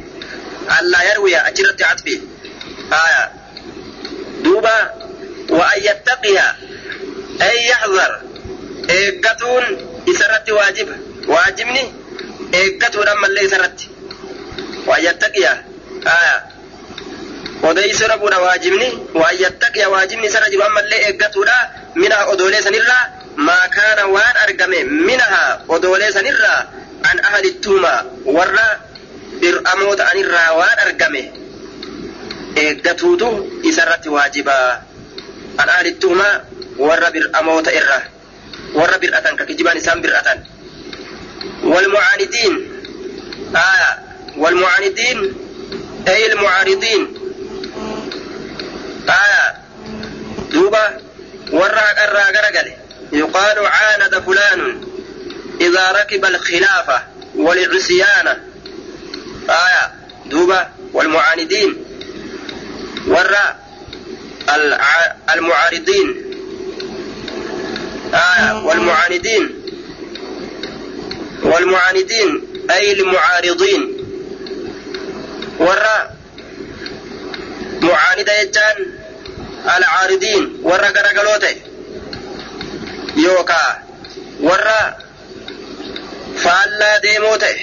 ألا 0.81 1.13
يروي. 1.13 1.37
أجرة 1.37 1.77
عطفي. 1.81 2.21
آية 2.93 3.33
دوبا. 4.41 4.91
وأن 5.51 5.79
يتقي. 5.83 6.55
أي 7.43 7.67
يحذر. 7.67 8.21
إيقاتون. 8.91 9.65
إسرت 10.09 10.51
واجب. 10.51 10.89
واجبني. 11.29 11.93
إيقاتون 12.55 13.09
أما 13.09 13.27
اللي 13.27 13.47
إسرت. 13.47 13.81
وأن 14.87 15.05
يتقي. 15.05 15.47
آية 16.07 16.52
odeysu 17.69 18.05
dhabuudha 18.11 18.39
waajibni 18.45 18.89
waan 19.21 19.37
yattaqiya 19.45 19.89
waajibni 19.95 20.27
isarra 20.31 20.49
jiru 20.53 20.63
ammallee 20.69 21.01
eeggatuudha 21.09 21.57
minaa 22.03 22.25
odoolee 22.33 22.63
sanirraa 22.67 23.03
maa 23.49 23.67
kaana 23.77 24.05
waan 24.15 24.37
argame 24.45 24.79
minahaa 24.85 25.51
odoolee 25.75 26.11
sanirraa 26.17 26.61
an 27.11 27.17
ahalittuuma 27.29 27.93
warra 28.37 28.67
dir'amoo 29.43 29.95
ta'anirraa 30.01 30.49
waan 30.61 30.79
argame 30.87 31.23
eeggatuutu 32.65 33.29
isarratti 33.71 34.09
waajibaa 34.17 34.69
an 35.63 35.69
ahalittuuma 35.75 36.27
warra 36.87 37.09
bir'amoota 37.17 37.71
irra 37.81 37.99
warra 38.79 38.99
bir'atan 39.05 39.35
ka 39.39 39.45
kijibaan 39.51 39.79
isaan 39.85 40.01
bir'atan 40.07 40.39
والمعاندين 41.73 42.55
آية 43.57 43.91
والمعاندين 44.37 45.19
أي 46.09 46.33
المعارضين 46.33 47.03
آية. 49.09 49.57
دوبا 50.53 51.01
ورا 51.53 51.81
قرا 51.81 52.25
قرقل. 52.25 52.73
يقال 53.13 53.67
عاند 53.67 54.19
فلان 54.19 54.85
إذا 55.61 55.91
ركب 55.93 56.25
الخلافة 56.25 57.03
والعصيان 57.35 58.27
آية. 59.49 59.93
دوبا 60.27 60.71
والمعاندين. 60.93 61.85
ورا 63.07 63.57
المعارضين. 65.35 66.25
آية. 68.15 68.65
والمعاندين. 68.65 69.63
والمعاندين 71.43 72.49
أي 72.71 72.93
المعارضين. 72.93 73.97
ورا 75.59 76.11
mucaanida 77.83 78.33
jechaan 78.41 78.79
alcaaridiin 79.75 80.45
warra 80.69 80.91
garagaloo 80.97 81.39
ta'e 81.45 81.55
yookaa 83.25 83.71
warra 84.49 84.79
faallaa 86.45 86.97
deemoo 87.07 87.37
ta'e 87.45 87.57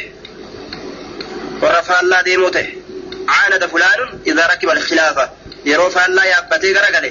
warra 1.64 1.82
faallaa 1.90 2.22
deemoo 2.30 2.52
ta'e 2.58 2.68
caanada 3.32 3.68
fulaanun 3.74 4.10
idaa 4.32 4.48
rakiba 4.54 4.72
alkhilaafa 4.78 5.26
yeroo 5.72 5.90
faallaa 5.98 6.26
yaabbatee 6.34 6.74
garagale 6.78 7.10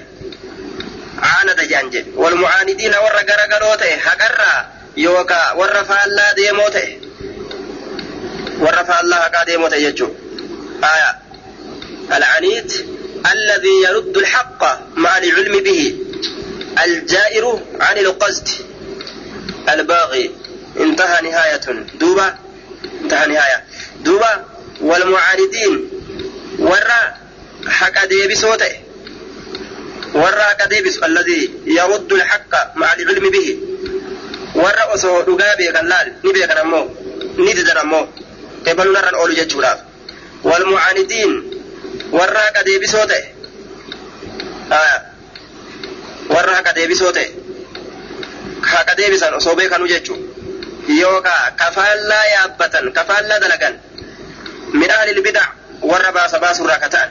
caanada 1.22 1.62
jedhan 1.70 1.88
jedhe 1.94 2.10
walmucaanidiina 2.22 2.98
warra 3.06 3.22
garagaloo 3.30 3.76
ta'e 3.84 3.94
haqarraa 4.08 4.58
yookaa 5.06 5.46
warra 5.60 5.82
faallaa 5.92 6.30
deemoo 6.40 6.70
ta'e 6.76 6.88
warra 8.66 8.84
faallaa 8.92 9.20
haqaa 9.24 9.44
deemoo 9.50 9.70
ta'e 9.74 9.80
jechuu 9.86 10.10
aya 10.92 11.10
alcaniid 12.16 12.70
الذي 13.26 13.82
يرد 13.84 14.16
الحق 14.16 14.80
مع 14.96 15.18
العلم 15.18 15.62
به 15.62 15.96
الجائر 16.84 17.60
عن 17.80 17.98
القصد. 17.98 18.48
الباغي 19.68 20.30
انتهى 20.80 21.22
نهاية. 21.22 21.86
دوبة 22.00 22.34
انتهى 23.02 23.26
نهاية. 23.26 23.64
دوبة 24.00 24.44
والمعارضين 24.80 25.90
ورا 26.58 27.14
حق 27.68 28.04
ديبس 28.04 28.44
وته 28.44 28.72
ورا 30.14 30.42
حق 30.42 30.68
ديبس 30.68 30.98
الذي 30.98 31.50
يرد 31.66 32.12
الحق 32.12 32.76
مع 32.76 32.92
العلم 32.92 33.30
به. 33.30 33.58
ورا 34.54 34.94
أسو 34.94 35.22
دقابي 35.22 35.72
كاللال 35.72 36.14
نبي 36.24 36.46
كنمو 36.46 36.88
نددر 37.38 37.80
أمو 37.80 38.08
قبل 38.66 38.92
نرى 38.92 39.08
الأولو 39.08 39.34
جتشولاف 39.34 39.78
والمعاندين. 40.44 41.47
Warra 42.12 42.40
haqa 42.46 42.62
deebisoo 42.64 43.06
ta'e. 43.06 43.22
Warra 46.34 46.54
haqa 46.58 46.72
deebisoo 46.78 47.12
ta'e. 47.12 47.28
Haqa 48.72 48.94
deebisan 48.96 49.34
osoo 49.34 49.54
beekanu 49.56 49.86
jechuun. 49.88 50.20
Yookaa 51.00 51.50
kafaallaa 51.56 52.24
yaabbatan 52.34 52.92
kafaallaa 52.92 53.40
dalagan. 53.40 53.74
Min 54.72 54.90
ahlil 54.90 55.22
bidac 55.22 55.48
warra 55.82 56.12
baasa 56.12 56.38
baasurraa 56.38 56.78
ka 56.78 56.88
ta'an. 56.88 57.10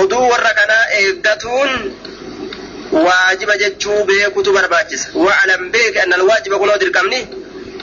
Oduu 0.00 0.28
warra 0.30 0.52
kanaa 0.54 0.84
eeggatuun 1.00 1.70
waajiba 2.92 3.56
jechuu 3.62 4.04
beekutu 4.04 4.52
barbaachisa. 4.52 5.08
Wa'alam 5.14 5.70
beeki 5.72 5.98
annal 6.00 6.22
waajiba 6.28 6.58
kunoo 6.58 6.78
dirqamni 6.78 7.20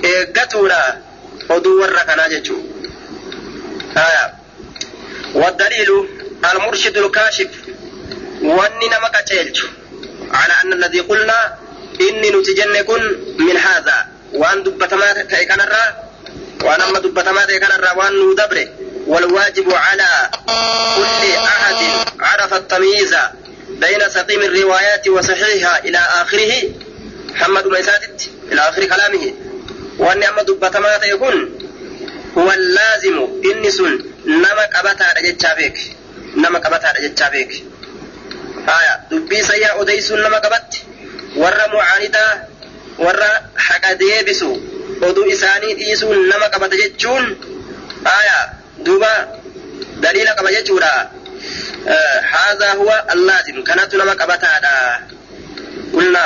eeggatuudha 0.04 0.82
oduu 1.50 1.80
warra 1.82 2.04
kanaa 2.10 2.30
jechuu 2.30 2.60
والدليل 5.34 6.08
المرشد 6.54 6.98
الكاشف 6.98 7.48
نمك 8.42 9.16
تشيلج 9.26 9.62
على 10.32 10.54
أن 10.64 10.74
الذي 10.74 11.00
قلنا 11.00 11.56
إني 12.02 12.30
نتجن 12.30 12.82
كن 12.82 13.16
من 13.40 13.58
هذا. 13.58 14.08
وأن 14.34 14.64
دبتما 14.64 15.14
تيكن 15.14 15.62
الرا 15.62 15.86
وأن 16.64 16.82
أما 16.82 17.00
دبتما 17.00 17.46
تيكن 17.46 17.66
الرا 17.66 17.92
وأن 17.92 18.32
ندبر 18.32 18.68
والواجب 19.08 19.74
على 19.74 20.30
كل 20.96 21.36
أحد 21.38 21.76
عرف 22.20 22.54
التمييز 22.54 23.16
بين 23.70 24.10
سقيم 24.10 24.42
الروايات 24.42 25.08
وصحيحها 25.08 25.80
إلى 25.86 25.98
آخره. 25.98 26.54
محمد 27.30 27.68
ميسادت 27.68 28.30
إلى 28.52 28.62
آخر 28.62 28.86
كلامه. 28.86 29.34
وأن 29.98 30.24
أما 30.24 30.42
دبتما 30.42 30.98
تيكن 30.98 31.50
هو 32.38 32.52
اللازم. 32.52 33.28
سن 33.70 34.11
نما 34.26 34.66
قبطا 34.74 35.22
جتشا 35.26 35.54
بيك 35.54 35.78
نما 36.38 36.60
قبطا 36.60 36.94
جتشا 37.02 37.30
بيك 37.30 37.64
هايا 38.68 38.94
دبي 39.12 39.44
سيا 39.44 39.82
أديس 39.82 40.12
نما 40.12 40.38
قبط 40.38 40.70
ورا 41.36 41.68
معاندا 41.68 42.48
ورا 43.00 43.32
حقا 43.58 43.94
ديبسو 43.94 44.58
oduu 45.02 45.26
isaanii 45.26 45.74
dhiisuun 45.80 46.28
nama 46.30 46.50
qabata 46.54 46.78
jechuun 46.82 47.26
aya 48.18 48.38
duuba 48.86 49.12
daliila 50.04 50.36
qaba 50.38 50.52
jechuudha. 50.52 50.94
Haadha 52.32 52.72
huwa 52.80 53.10
allaazim 53.10 53.64
kanatu 53.64 53.98
nama 53.98 54.16
qabataadha. 54.16 54.76
Qulna 55.92 56.26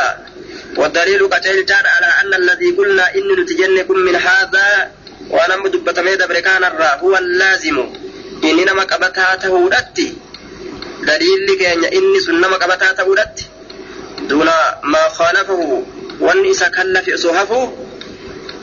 والدليل 0.76 1.30
قتيل 1.30 1.66
على 1.72 2.08
أن 2.22 2.34
الذي 2.34 2.72
قلنا 2.72 3.16
إن 3.16 3.40
نتجنكم 3.40 3.98
من 4.00 4.16
هذا 4.16 4.92
dubbatamee 5.72 6.18
dabre 6.18 6.42
kaanarraa 6.42 6.98
huwa 7.02 7.20
laazimu 7.22 7.86
inni 8.42 8.66
nama 8.66 8.86
qabataa 8.86 9.38
ta'uudhatti 9.38 10.08
daliilli 11.06 11.58
keenya 11.58 11.90
inni 11.92 12.22
sun 12.22 12.40
nama 12.42 12.58
qabataa 12.58 12.94
ta'uudhatti 12.94 13.46
duuna 14.30 14.54
maa 14.84 15.10
khaalafahu 15.18 15.88
wanni 16.20 16.50
isa 16.50 16.70
kallafe 16.70 17.14
osoo 17.14 17.34
hafu 17.34 17.60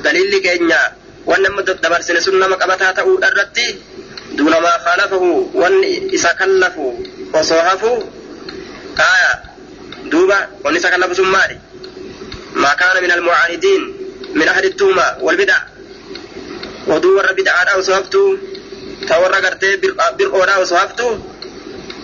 daliilli 0.03 0.41
keenya 0.41 0.79
wanni 1.27 1.47
amma 1.47 1.63
dabarsine 1.63 2.21
sun 2.21 2.39
nama 2.39 2.57
qabataa 2.57 2.93
ta'uudharratti 2.99 3.67
duuna 4.37 4.61
maa 4.61 4.79
khaalafahu 4.85 5.51
wanni 5.55 5.91
isa 6.19 6.35
kallafu 6.35 6.87
osoo 7.33 7.63
hafu 7.69 7.93
aya 8.97 9.33
duuba 10.11 10.49
wanni 10.65 10.79
isa 10.79 10.91
kallafu 10.91 11.15
sun 11.15 11.27
maali 11.35 11.57
maa 12.55 12.75
kaana 12.75 13.01
min 13.01 13.11
almucaanidiin 13.11 13.83
min 14.35 14.49
ahli 14.49 14.67
التومة 14.73 15.07
والبدع 15.21 15.59
oduu 16.89 17.17
warra 17.17 17.33
bid'aadhaa 17.35 17.77
osoo 17.83 17.95
haftu 17.95 18.23
ta 19.09 19.21
warra 19.23 19.41
gartee 19.41 19.77
bir'oodhaa 20.19 20.59
osoo 20.65 20.79
haftu 20.79 21.07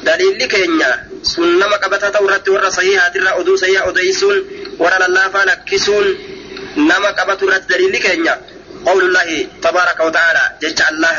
daliilli 0.05 0.49
keenya 0.49 0.91
sun 1.23 1.59
nama 1.59 1.79
qabataa 1.79 2.11
ta'u 2.11 2.29
irratti 2.29 2.51
warra 2.51 2.71
sahihaatirraa 2.71 3.35
oduu 3.41 3.57
sahihaa 3.63 3.89
odeysuun 3.91 4.39
warra 4.79 4.99
lallaafaa 5.05 5.45
lakkisuun 5.51 6.07
nama 6.91 7.13
qabatu 7.13 7.49
irratti 7.49 7.69
daliilli 7.75 8.01
keenya 8.07 8.37
قول 8.87 9.05
الله 9.05 9.49
تبارك 9.63 10.01
وتعالى 10.01 10.45
جج 10.63 10.81
الله 10.91 11.17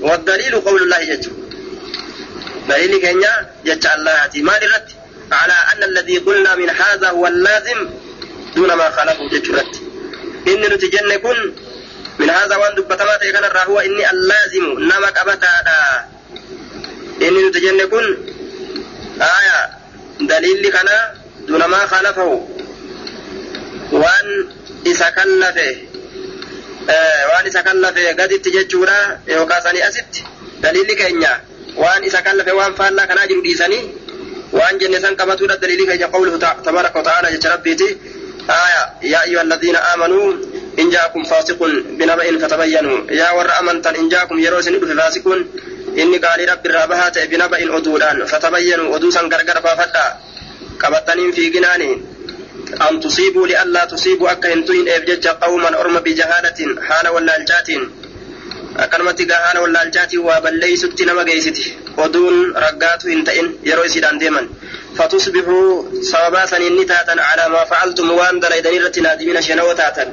والدليل 0.00 0.60
قول 0.60 0.82
الله 0.82 1.04
جج 1.04 1.28
دليل 2.68 2.96
كينيا 3.04 3.34
جج 3.66 3.86
الله 3.86 4.16
على 5.32 5.56
أن 5.72 5.82
الذي 5.82 6.18
قلنا 6.18 6.54
من 6.54 6.70
هذا 6.70 7.08
هو 7.10 7.26
اللازم 7.26 7.90
دون 8.56 8.72
ما 8.72 8.90
خالفه 8.90 9.28
جج 9.28 9.50
إن 10.48 10.60
نتجن 10.60 11.10
من 12.18 12.30
هذا 12.30 12.56
وان 12.56 12.74
دبت 12.74 13.02
ما 13.02 13.16
تيغن 13.16 13.44
هو 13.68 13.80
إني 13.80 14.10
اللازم. 14.10 14.78
نمك 14.78 15.18
أبتا 15.18 15.52
دا 15.66 16.04
إني 17.28 17.48
نتجنكن. 17.48 18.16
آية. 19.20 19.70
دليل 20.20 20.62
لكنا 20.62 21.14
دون 21.48 21.64
ما 21.64 21.86
خالفه. 21.86 22.48
وان 23.92 24.48
إسكلفه. 24.86 25.76
آه، 26.90 27.26
وان 27.28 27.46
إسكلفه. 27.46 28.12
قد 28.12 28.28
تججورا 28.28 29.20
يوكاساني 29.28 29.88
أسد 29.88 30.16
دليل 30.62 30.86
لكنا 30.88 31.40
وان 31.76 32.04
إسكلفه. 32.04 32.52
وان 32.52 32.74
فالا 32.74 33.06
كنا 33.06 33.26
جنود 33.26 33.46
إساني 33.46 33.94
وان 34.52 34.78
جنسان 34.78 35.16
كما 35.16 35.34
تورا 35.34 35.54
دليل 35.54 35.82
لكنا 35.82 36.06
قوله 36.06 36.36
تبارك 36.66 36.96
وتعالى. 36.96 37.38
جرب 37.38 37.62
بيتي 37.62 37.98
آية. 38.50 38.82
يا 39.02 39.22
أيها 39.22 39.42
الذين 39.42 39.76
آمنوا 39.76 40.51
إن 40.78 40.90
جاءكم 40.90 41.22
فاسق 41.22 41.58
بنبأ 41.98 42.38
فتبينوا 42.38 42.98
يا 43.10 43.30
ور 43.30 43.48
أمنتا 43.60 43.90
إن 44.00 44.08
جاءكم 44.08 44.38
يروس 44.38 44.68
ندف 44.68 44.92
فاسق 45.00 45.26
إني 45.98 46.16
قال 46.18 46.48
رب 46.52 46.66
الرابهات 46.66 47.18
بنبأ 47.30 47.76
أدودان 47.76 48.24
فتبينوا 48.24 48.96
أدوسا 48.96 49.20
غرغر 49.20 49.60
فافدا 49.66 50.06
قبطنين 50.82 51.32
في 51.32 51.48
جناني 51.50 51.92
أن 52.90 53.00
تصيبوا 53.00 53.46
لئلا 53.46 53.84
تصيبوا 53.84 54.32
أكا 54.32 54.54
هنتوين 54.54 54.88
إبجج 54.88 55.26
قوما 55.28 55.80
أرم 55.80 55.98
بجهالة 55.98 56.58
حال 56.88 57.08
ولا 57.08 57.36
gahaan 58.72 59.58
wallaalchaatii 59.62 60.18
waa 60.18 60.40
balleeysutti 60.40 61.04
nama 61.04 61.24
geeysiti 61.24 61.64
oduun 62.04 62.54
raggaatu 62.64 63.08
hin 63.08 63.24
ta'in 63.24 63.48
yeroo 63.68 63.84
isiidhaan 63.84 64.20
deeman 64.20 64.48
fatusbixuu 64.96 66.00
sababaa 66.10 66.46
saniin 66.52 66.76
ni 66.76 66.84
taatan 66.92 67.20
calaa 67.28 67.48
maa 67.54 67.66
facaltum 67.72 68.10
waan 68.18 68.40
dalaydan 68.40 68.74
irratti 68.78 69.00
naadimina 69.06 69.42
shenawoo 69.48 69.74
taatan 69.82 70.08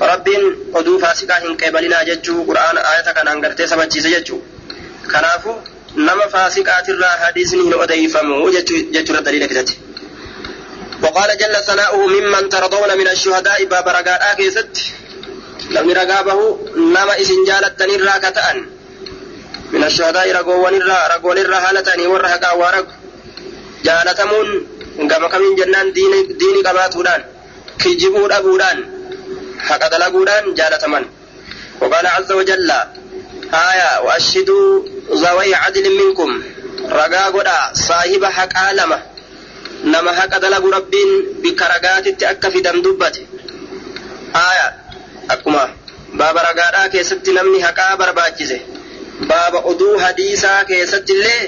rabbiin 0.00 0.44
oduu 0.80 0.98
faasikaa 1.00 1.38
hin 1.46 1.56
qeebalinaa 1.62 2.04
jechuu 2.10 2.44
qur'aan 2.50 2.78
ayata 2.92 3.14
kanaan 3.14 3.40
gartee 3.40 3.66
sabachiise 3.72 4.10
jechuu 4.16 4.40
kanaafu 5.12 5.54
nama 5.96 6.28
faasiqaatirraa 6.36 7.16
hadiisni 7.24 7.62
hin 7.64 7.74
odeyfamu 7.86 8.50
jechuudha 8.56 9.24
daliila 9.24 9.48
kisatti 9.48 9.76
وقال 11.02 11.30
جل 11.38 11.56
ثناؤه 11.66 12.06
ممن 12.06 12.48
ترضون 12.48 12.98
من 12.98 13.08
الشهداء 13.08 13.64
باب 13.64 13.88
رقاء 13.88 14.34
كيست 14.36 14.76
ragaa 15.74 16.22
bahu 16.24 16.46
nama 16.94 17.16
isin 17.18 17.44
jaalattanirraa 17.46 18.20
ka 18.20 18.30
ta'an 18.32 18.58
min 19.72 19.82
ashuhadaa'i 19.84 20.32
ragoowwanirraa 20.32 21.08
ragoonirraa 21.08 21.60
haala 21.60 21.82
ta'anii 21.82 22.06
warra 22.06 22.28
haqaa 22.28 22.54
waa 22.60 22.70
ragu 22.76 22.92
jaalatamuun 23.86 24.48
gama 25.10 25.28
kamiin 25.28 25.56
jennaan 25.60 25.88
diini 25.94 26.62
qabaatuudhaan 26.68 27.22
kijibuu 27.82 28.28
dhabuudhaan 28.32 28.78
haqa 29.67 29.87
dalaguudhaan 29.93 30.45
jaalataman 30.59 31.05
وقال 31.81 32.07
عز 32.07 32.31
وجل 32.31 32.71
آية 33.69 33.91
وأشهدوا 34.05 34.67
ذوي 35.23 35.55
عدل 35.63 35.85
منكم 35.99 36.29
رقا 36.99 37.25
قدا 37.35 37.57
صاحب 37.73 38.23
حق 38.25 38.53
عالمة 38.57 38.99
نما 39.83 40.11
حق 40.19 40.33
دلق 40.43 40.63
ربين 40.77 41.09
بك 41.43 41.61
رقات 41.73 42.05
تأكفي 42.21 42.59
دندبت 42.65 43.15
آية 44.49 44.67
akkuma 45.33 45.63
baaba 46.19 46.39
ragaadhaa 46.47 46.89
keessatti 46.93 47.31
namni 47.37 47.59
haqaa 47.65 47.93
barbaachise 48.01 48.57
baaba 49.29 49.59
oduu 49.71 49.93
hadiisaa 50.03 50.63
keessatti 50.69 51.13
illee 51.17 51.43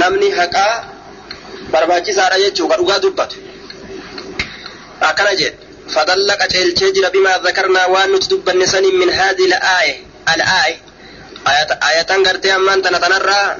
namni 0.00 0.28
haqaa 0.38 0.74
barbaachisaadha 1.72 2.36
jechuu 2.44 2.68
ka 2.70 2.76
dhugaa 2.80 2.98
dubbatu 3.04 3.36
akkana 5.08 5.32
jedhe 5.40 5.56
فضل 5.89 6.31
قتل 6.31 6.73
تجرى 6.73 7.09
بما 7.09 7.33
ذكرنا 7.45 7.85
وأن 7.85 8.19
تدب 8.19 8.49
النسان 8.49 8.83
من 8.83 9.09
هذه 9.09 9.45
الآية. 9.45 9.95
الآية. 10.35 10.77
آية 11.47 11.79
آية 11.89 12.23
قرت 12.25 12.45
أما 12.45 12.73
أنت 12.73 12.87
نتنرى 12.87 13.57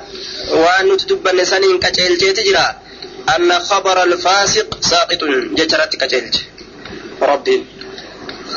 وأن 0.52 0.98
تدب 0.98 1.28
النسان 1.28 1.80
قتل 1.80 2.18
تجرى. 2.18 2.76
أن 3.36 3.60
خبر 3.60 4.04
الفاسق 4.04 4.68
ساقط 4.82 5.24
جترت 5.58 6.04
قتل 6.04 6.32
رب 7.22 7.66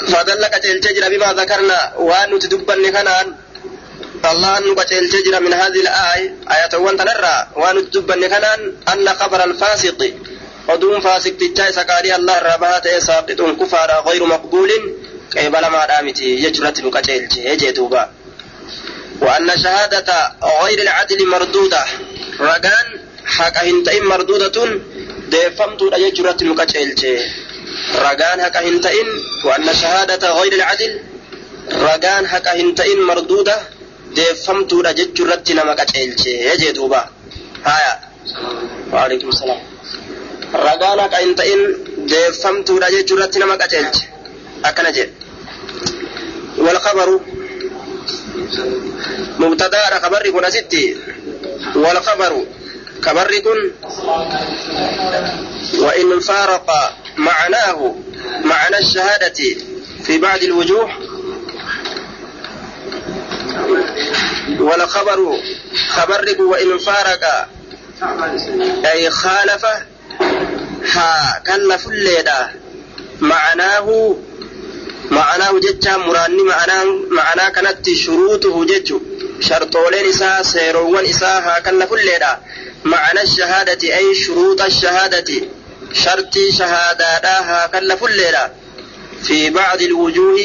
فضل 0.09 0.45
قتل 0.45 0.81
تجرى 0.81 1.17
بما 1.17 1.33
ذكرنا 1.33 1.93
وأن 1.97 2.39
تدب 2.39 2.71
النسان 2.71 3.35
الله 4.31 4.59
أن 4.59 4.75
قتل 4.75 5.09
تجرى 5.09 5.41
من 5.41 5.53
هذه 5.53 5.81
الآية. 5.81 6.35
آية 6.51 6.79
وان 6.79 6.97
تنرى. 6.97 7.47
وأن 7.57 7.91
تدب 7.91 8.11
النسان 8.13 8.73
أن 8.93 9.09
خبر 9.09 9.45
الفاسق 9.45 10.01
ودون 10.69 11.01
فاسق 11.01 11.37
تجاي 11.37 11.73
سكاري 11.73 12.15
الله 12.15 12.39
ربها 12.39 12.99
ساقط 12.99 13.41
كفار 13.61 13.91
غير 14.09 14.23
مقبول 14.27 14.71
قبل 15.37 15.67
ما 15.75 15.87
دامتي 15.87 16.25
يجرت 16.45 16.79
قتلت 16.97 17.37
يجي 17.37 17.71
دوبا 17.71 18.11
وأن 19.21 19.49
شهادة 19.65 20.09
غير 20.63 20.79
العدل 20.83 21.27
مردودة 21.27 21.85
رقان 22.41 22.87
حق 23.27 23.57
هنتين 23.65 24.05
مردودة 24.05 24.57
ديفمت 25.31 25.81
قتلت 26.61 27.03
ragaan 27.95 28.41
haqa 28.41 28.61
hin 28.67 28.81
ta'in 28.81 29.09
وأن 29.45 29.75
شهادة 29.75 30.33
غير 30.41 30.53
العدل 30.53 31.01
ta'in 32.77 33.01
marduuda 33.11 33.55
deeffamtuudha 34.17 34.95
jechuu 34.95 35.25
irratti 35.27 35.55
nama 35.55 35.75
qaceelche 35.75 36.57
jee 36.61 36.73
duuba. 36.73 37.01
Haya 37.65 37.93
waalaikum 38.93 39.33
salaam 39.33 39.61
ragaan 40.53 40.99
haqa 40.99 41.17
hin 41.25 41.35
ta'in 41.35 41.61
deeffamtuudha 42.11 42.91
jechuu 42.91 43.17
irratti 43.17 43.39
nama 43.39 43.57
qaceelche. 43.63 44.03
Akkana 44.63 44.91
jedhe. 44.93 45.27
والخبر 46.59 47.21
مبتدا 49.39 49.99
خبر 50.03 50.31
كن 50.31 50.51
ستي 50.51 50.97
والخبر 51.75 52.45
خبر 53.03 53.39
كن 53.39 53.71
وإن 55.79 56.21
فارق 56.21 56.67
معناه 57.17 57.95
معنى 58.45 58.79
الشهادة 58.79 59.35
في 60.05 60.19
بعض 60.19 60.43
الوجوه 60.43 60.91
والخبر 64.61 65.39
خبرك 65.89 66.41
وإن 66.41 66.79
فارق 66.79 67.49
أي 68.93 69.11
خالف 69.11 69.67
كلف 71.47 71.89
الليلة 71.89 72.51
معناه 73.21 74.17
معناه 75.11 75.59
جتة 75.59 75.97
مراني 75.97 76.43
معناه 76.43 76.85
معناه 77.11 77.49
كانت 77.49 77.91
شروطه 77.91 78.65
جتة 78.65 79.01
شرطولين 79.41 80.07
إساء 80.09 80.43
سيروان 80.43 81.05
إساء 81.05 81.41
ها 81.43 81.59
كلف 81.59 81.93
الليلة 81.93 82.39
معنى 82.85 83.23
الشهادة 83.23 83.97
أي 83.97 84.15
شروط 84.15 84.63
الشهادة. 84.63 85.49
شرطي 85.93 86.53
شهادة 86.53 87.07
ها 87.29 87.67
كلف 87.67 88.05
الليلة 88.05 88.51
في 89.23 89.51
بعض 89.51 89.83
الوجوه 89.83 90.41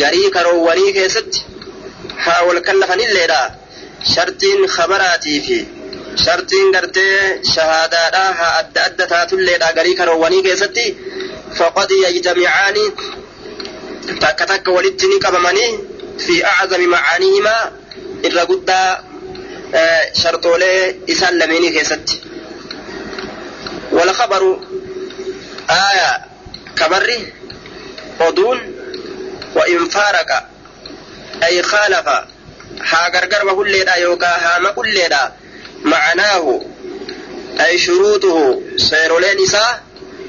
غري 0.00 0.30
كرواني 0.34 0.92
كيست 0.92 1.42
ها 2.18 2.40
والكلفن 2.40 3.00
الليلة 3.00 3.54
شرطين 4.16 4.66
خبراتي 4.66 5.40
في 5.40 5.66
شرطين 6.16 6.76
قرتي 6.76 7.42
شهادة 7.54 7.98
ها 8.18 8.60
أدى 8.60 8.80
أدى 8.80 9.06
تاتو 9.06 9.36
الليلة 9.36 9.70
غري 9.70 9.94
كرواني 9.94 10.42
كيستي 10.42 10.96
فقد 11.56 11.90
يجتمعان 11.90 12.74
تك 14.20 14.38
تك 14.48 14.68
ولدتني 14.68 15.18
كبمني 15.18 15.78
في 16.18 16.44
أعظم 16.44 16.80
معانيهما 16.88 17.72
إلا 18.24 18.44
قد 18.44 18.70
شرطولي 20.14 20.96
إسان 21.10 21.38
لميني 21.38 21.70
كيستي 21.70 22.20
والخبر 23.92 24.60
آية 25.70 26.24
كبري 26.76 27.32
أدون 28.20 28.58
وإن 29.54 29.88
فارق 29.88 30.48
أي 31.42 31.62
خالف 31.62 32.08
ها 32.80 33.08
غرغر 33.14 33.46
وكل 33.48 33.74
يوكا 33.96 34.26
ها 34.26 34.58
ما 34.58 34.70
كل 34.70 34.96
معناه 35.84 36.60
أي 37.60 37.78
شروطه 37.78 38.60
سيرولين 38.76 39.42
إساء 39.42 39.82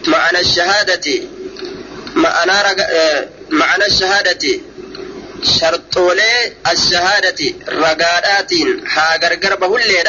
معنى 0.07 0.39
الشهادة 0.39 1.21
معنى 2.15 2.51
رق... 2.51 2.77
معنى 3.49 3.85
الشهادة 3.85 4.59
شرطولي 5.43 6.53
الشهادة 6.71 7.53
رقادات 7.69 8.53
ها 8.93 9.17
غرغر 9.23 9.55
بهل 9.55 10.05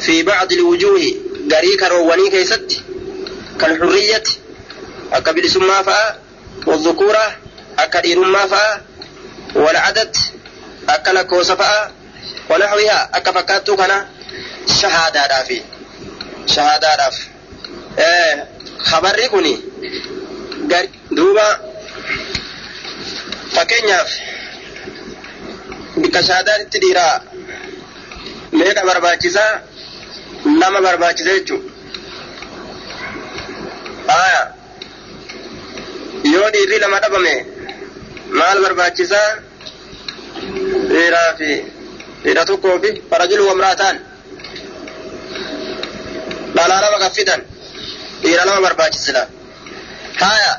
في 0.00 0.22
بعض 0.22 0.52
الوجوه 0.52 1.00
غريك 1.52 1.82
رواني 1.82 2.30
كيست 2.30 2.80
كالحرية 3.60 4.22
أكا 5.12 5.32
بلسما 5.32 5.82
فا 5.82 6.18
والذكورة 6.66 7.36
أكا 7.78 8.00
ديرما 8.00 8.46
فا 8.46 8.82
والعدد 9.54 10.16
أكا 10.88 11.10
لكوس 11.10 11.52
فا 11.52 11.92
ونحوها 12.50 13.10
أكا 13.14 13.32
فكاتو 13.32 13.76
shahaadaadhaafi 14.80 15.58
shahaadaadhaaf 16.54 17.16
eh, 18.08 18.32
habarri 18.90 19.26
kun 19.32 19.46
duuba. 21.16 21.46
Fakkeenyaaf 23.54 24.10
bikka 26.02 26.20
shahaadaatti 26.28 26.78
dhiiraa. 26.84 27.16
Meeqa 28.58 28.82
barbaachisaa 28.88 29.52
nama 30.60 30.78
barbaachisa 30.86 31.32
jechuudha. 31.38 31.70
Aya 34.22 34.42
yoo 36.34 36.50
dhiirri 36.54 36.78
lama 36.84 36.98
dhabame 37.04 37.34
maal 38.38 38.58
barbaachisaa 38.66 39.28
dhiiraa 40.92 41.30
fi 41.40 41.50
dhiira 42.24 42.42
tokkoo 42.50 42.76
fi 42.84 42.90
farajuluu 43.10 43.48
wamraataan. 43.50 43.96
Dhalaa 46.58 46.80
lama 46.84 46.98
gaffidan 47.04 47.40
dhiira 48.22 48.44
lama 48.48 48.60
barbaachisila 48.66 49.22
haya 50.22 50.52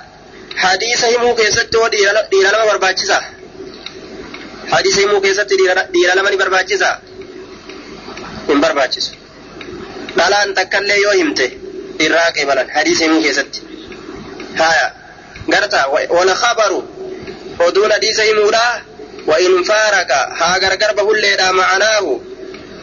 hadiisa 0.63 1.07
himuu 1.13 1.33
keessatti 1.39 1.77
hoo 1.81 1.89
dhiira 1.95 2.51
lama 2.55 2.65
barbaachisa 2.71 3.17
hadiisa 4.73 4.99
himuu 5.05 5.21
keessatti 5.25 5.55
dhiira 5.61 6.15
lama 6.19 6.29
ni 6.33 6.37
barbaachisa 6.43 6.89
hin 8.49 8.59
barbaachisu 8.65 9.11
dhalaan 10.19 10.53
takkallee 10.59 10.99
yoo 11.05 11.15
himte 11.21 11.45
irraa 12.07 12.29
qeebalan 12.37 12.67
hadiisa 12.77 13.03
himuu 13.07 13.21
keessatti 13.25 13.59
haya 14.61 14.87
garta 15.55 15.79
wal 16.17 16.31
khabaru 16.43 16.79
oduun 17.67 17.91
hadiisa 17.97 18.23
himuudha 18.31 18.67
وإن 19.29 19.63
فارق 19.63 20.11
هاجر 20.41 20.73
قرب 20.83 20.99
هليدا 21.09 21.51
معناه 21.51 22.19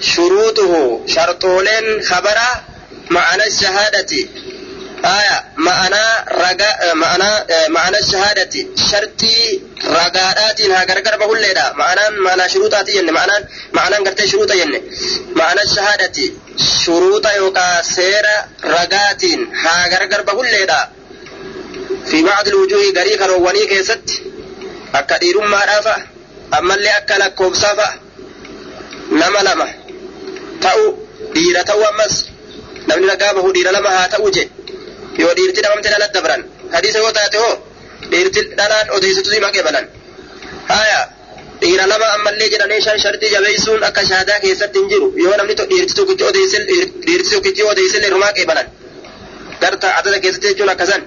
شروطه 0.01 1.01
شرطولين 1.07 2.03
خبرا 2.03 2.51
معنى 3.11 3.47
الشهادة. 3.47 4.13
آية 5.05 5.45
معنى 5.57 6.05
رجاء 6.31 6.95
معنى 6.95 7.31
معنى 7.69 7.99
الشهادة. 7.99 8.67
شرطي 8.91 9.61
رجاءات 9.85 10.61
هاجر 10.61 10.99
قرب 11.01 11.23
هليدا 11.31 11.73
معنى 11.73 12.11
معنى 12.11 12.49
شروطات 12.49 12.89
ين 12.89 13.13
معنى 13.13 13.49
معنى 13.73 13.97
قرت 13.97 14.25
شروط 14.25 14.53
ين 14.53 14.83
معنى 15.37 15.63
الشهادة. 15.63 16.33
شروط 16.85 17.27
يوكا 17.27 17.83
سير 17.83 18.27
رجاءات 18.65 19.25
هاجر 19.65 20.15
قرب 20.15 20.39
هليدا 20.39 20.89
في 22.11 22.23
بعض 22.23 22.49
الوجوه 22.49 22.93
غريك 22.97 23.23
رواني 23.23 23.67
كيست. 23.67 24.23
dhiirummaadhaa 25.21 25.83
fa'a 25.87 26.01
ammallee 26.59 26.95
akka 26.99 27.19
lakkoofsaa 27.23 27.75
fa'a 27.81 27.95
nama 29.21 29.43
lama 29.49 29.67
ta'u 30.65 30.85
dhiira 31.35 31.65
ta'u 31.71 31.83
ammas 31.91 32.15
namni 32.89 33.07
bahu 33.39 33.49
dhiira 33.57 33.73
lama 33.77 33.91
haa 33.97 34.09
ta'u 34.15 34.31
je 34.37 34.45
yoo 35.23 35.33
dhiirti 35.39 35.61
dhabamte 35.65 35.89
dhala 35.95 36.07
dabran 36.17 36.43
hadiisa 36.75 36.99
yoo 37.05 37.13
taate 37.19 37.37
hoo 37.45 37.55
dhiirti 38.13 38.41
dhalaan 38.59 38.87
odeessitu 38.97 39.31
hima 39.37 39.51
qeebalan 39.57 39.87
haya 40.73 41.01
dhiira 41.61 41.85
lama 41.93 42.07
ammallee 42.17 42.49
jedhanii 42.55 42.81
shan 42.87 42.99
shartii 43.05 43.31
jabeessuun 43.35 43.85
akka 43.89 44.03
shaadaa 44.11 44.39
keessatti 44.45 44.79
hin 44.83 44.89
jiru 44.93 45.09
yoo 45.25 45.37
namni 45.41 45.55
dhiirti 45.73 45.95
tokkichi 46.01 46.25
odeessil 46.31 46.65
dhiirti 47.07 47.31
tokkichi 47.35 47.63
odeessil 47.73 48.03
hirumaa 48.09 48.33
qeebalan 48.39 48.67
garta 49.63 49.87
adada 49.99 50.19
keessatti 50.25 50.49
jechuun 50.51 50.73
akkasan 50.75 51.03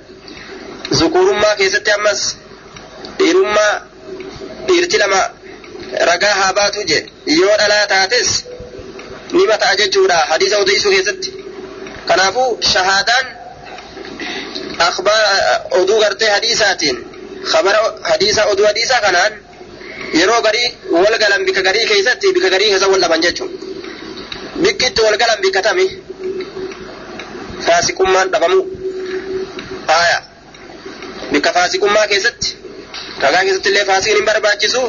zukurummaa 1.01 1.55
keessatti 1.61 1.91
ammas 1.97 2.21
dhiirummaa 3.19 3.73
dhiirti 4.67 4.97
lama 5.03 5.21
ragaa 6.11 6.35
haa 6.41 6.53
baatu 6.61 6.79
je 6.93 6.99
yoo 7.39 7.55
dhalaa 7.61 7.83
taates 7.93 8.29
nima 9.37 9.57
ta'a 9.63 9.75
jechuudha 9.81 10.17
hadiisa 10.31 10.57
odeessuu 10.63 10.91
keessatti 10.95 11.29
kanaafuu 12.07 12.49
shahaadaan 12.71 13.25
oduu 15.71 15.99
gartee 15.99 16.29
hadiisaatiin 16.29 16.97
khabara 17.51 17.79
hadiisa 18.09 18.45
oduu 18.45 18.65
hadiisaa 18.65 19.01
kanaan 19.01 19.33
yeroo 20.19 20.41
garii 20.41 20.67
wal 20.91 21.17
galan 21.23 21.45
bika 21.45 21.61
garii 21.67 21.85
keessatti 21.91 22.33
bika 22.33 22.49
garii 22.49 22.69
keessa 22.71 22.87
wal 22.93 23.01
dhaban 23.01 23.21
jechuudha 23.21 23.57
bikkitti 24.63 25.01
wal 25.01 25.17
galan 25.23 25.39
bika 25.41 25.61
tami 25.67 25.85
faasiqummaan 27.67 28.31
dhabamu 28.33 28.59
haaya 29.91 30.19
bika 31.31 31.51
faasiqummaa 31.57 32.07
keessatti 32.13 32.49
ragaa 33.23 33.43
keessatti 33.45 33.69
illee 33.73 33.85
faasiqni 33.91 34.19
hin 34.19 34.25
barbaachisu 34.31 34.81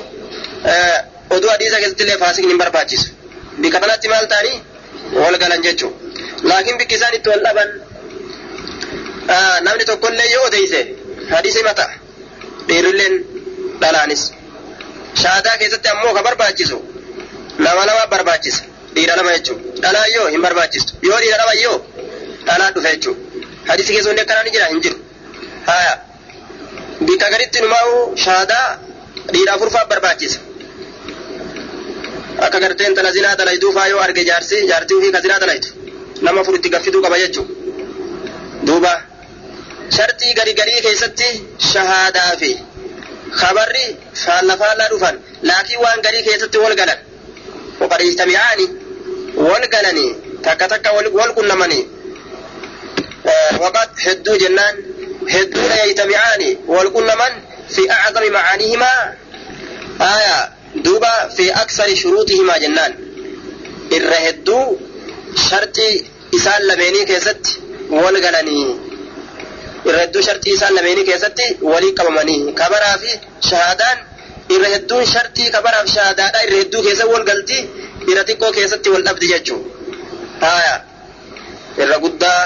oduu 1.37 1.51
hadiisa 1.55 1.77
keessatti 1.83 2.03
illee 2.09 2.19
faasiqni 2.25 2.53
hin 2.55 2.61
barbaachisu 2.65 3.09
bika 3.65 3.79
kanatti 3.87 4.09
maal 4.15 4.27
ta'anii 4.35 4.57
wal 5.23 5.39
galan 5.45 5.63
jechuudha 5.69 6.10
namni 9.67 9.85
tokkollee 9.91 10.29
yoo 10.35 10.45
odeeyse 10.49 10.81
hadiisi 11.33 11.63
mata 11.69 11.87
dhiirilleen 12.69 13.15
dhalaanis 13.83 14.23
shaadaa 15.23 15.57
keessatti 15.61 15.89
ammoo 15.95 16.13
ka 16.19 16.23
barbaachisu 16.29 16.79
nama 17.67 17.83
lama 17.91 18.05
barbaachisa 18.15 18.63
dhiira 18.95 19.15
lama 19.21 19.31
jechuudha 19.37 19.81
dhalaa 19.85 20.07
yoo 20.17 20.27
hin 20.35 20.43
barbaachistu 20.47 20.93
yoo 21.09 21.19
dhiira 21.23 21.37
lama 21.43 21.55
yoo 21.65 21.77
dhalaa 22.49 22.71
dhufe 22.77 22.91
jechuudha 22.95 23.21
hadiisi 23.71 23.93
keessatti 23.97 24.23
akkanaa 24.25 24.45
ni 24.49 24.51
jira 24.57 24.67
hin 24.73 24.81
jiru 24.87 24.99
haya 25.71 25.93
bika 27.09 27.27
garitti 27.35 27.59
numaa'u 27.67 27.97
shaadaa 28.27 28.67
dhiira 29.35 29.51
afurfaa 29.59 29.85
barbaachisa 29.93 30.39
akka 32.47 32.59
gartee 32.65 32.87
intala 32.91 33.11
zinaa 33.19 33.35
dalaytuu 33.43 33.73
faa 33.79 33.87
yoo 33.93 34.01
arge 34.07 34.23
jaarsi 34.31 34.57
jaartii 34.73 34.97
ofii 35.01 35.13
ka 35.17 35.21
zinaa 35.27 35.41
dalaytu 35.45 35.69
nama 36.25 36.41
afur 36.43 36.55
itti 36.59 36.69
gaffiduu 36.75 37.03
qaba 37.05 37.17
jechuudha 37.23 37.55
duuba 38.69 38.93
shartii 39.97 40.33
gari 40.39 40.53
garii 40.61 40.81
keessatti 40.87 41.29
shahaadaa 41.73 42.33
fi 42.41 42.51
khabarri 43.41 43.85
faalla 44.25 44.55
faallaa 44.63 44.89
dhufan 44.93 45.17
laakiin 45.51 45.81
waan 45.85 46.01
garii 46.07 46.23
keessatti 46.29 46.59
wal 46.65 46.75
galan 46.81 46.99
waqad 47.81 48.01
ijtami'aani 48.09 48.67
wal 49.49 49.65
galanii 49.75 50.11
takka 50.47 50.67
takka 50.73 50.91
wal 51.19 51.33
qunnamanii 51.39 51.85
waqad 53.65 53.91
hedduu 54.07 54.37
jennaan 54.43 54.75
hedduudha 55.35 55.77
yajtami'aani 55.83 56.49
wal 56.75 56.91
qunnaman 56.97 57.33
fi 57.75 57.83
acdami 57.97 58.31
macaanihimaa 58.37 59.01
aya 60.15 60.37
duuba 60.85 61.13
fi 61.37 61.45
aksari 61.63 61.95
shuruutihimaa 62.03 62.59
jennaan 62.65 62.93
irra 63.97 64.19
hedduu 64.27 64.63
shartii 65.49 65.95
isaan 66.39 66.63
lameenii 66.71 67.05
keessatti 67.11 67.53
wal 68.03 68.17
galanii 68.27 68.67
irra 69.89 69.99
hedduu 70.05 70.23
shartii 70.29 70.55
isaan 70.59 70.75
lameenii 70.79 71.05
keessatti 71.11 71.47
walii 71.73 71.93
qabamanii 71.99 72.39
kabaraa 72.61 72.97
fi 73.03 73.11
shahaadaan 73.49 73.99
irra 74.55 74.69
hedduun 74.75 75.07
shartii 75.15 75.49
kabaraa 75.57 75.83
fi 75.87 75.91
shahaadaadhaa 75.97 76.43
irra 76.47 76.57
hedduu 76.63 76.83
keessa 76.87 77.05
wal 77.13 77.25
galti 77.31 77.59
irra 78.11 78.23
xiqqoo 78.31 78.53
keessatti 78.59 78.89
wal 78.95 79.05
dhabdi 79.09 79.27
jechuu 79.33 79.61
haya 80.45 80.75
irra 81.85 81.97
guddaa 82.05 82.41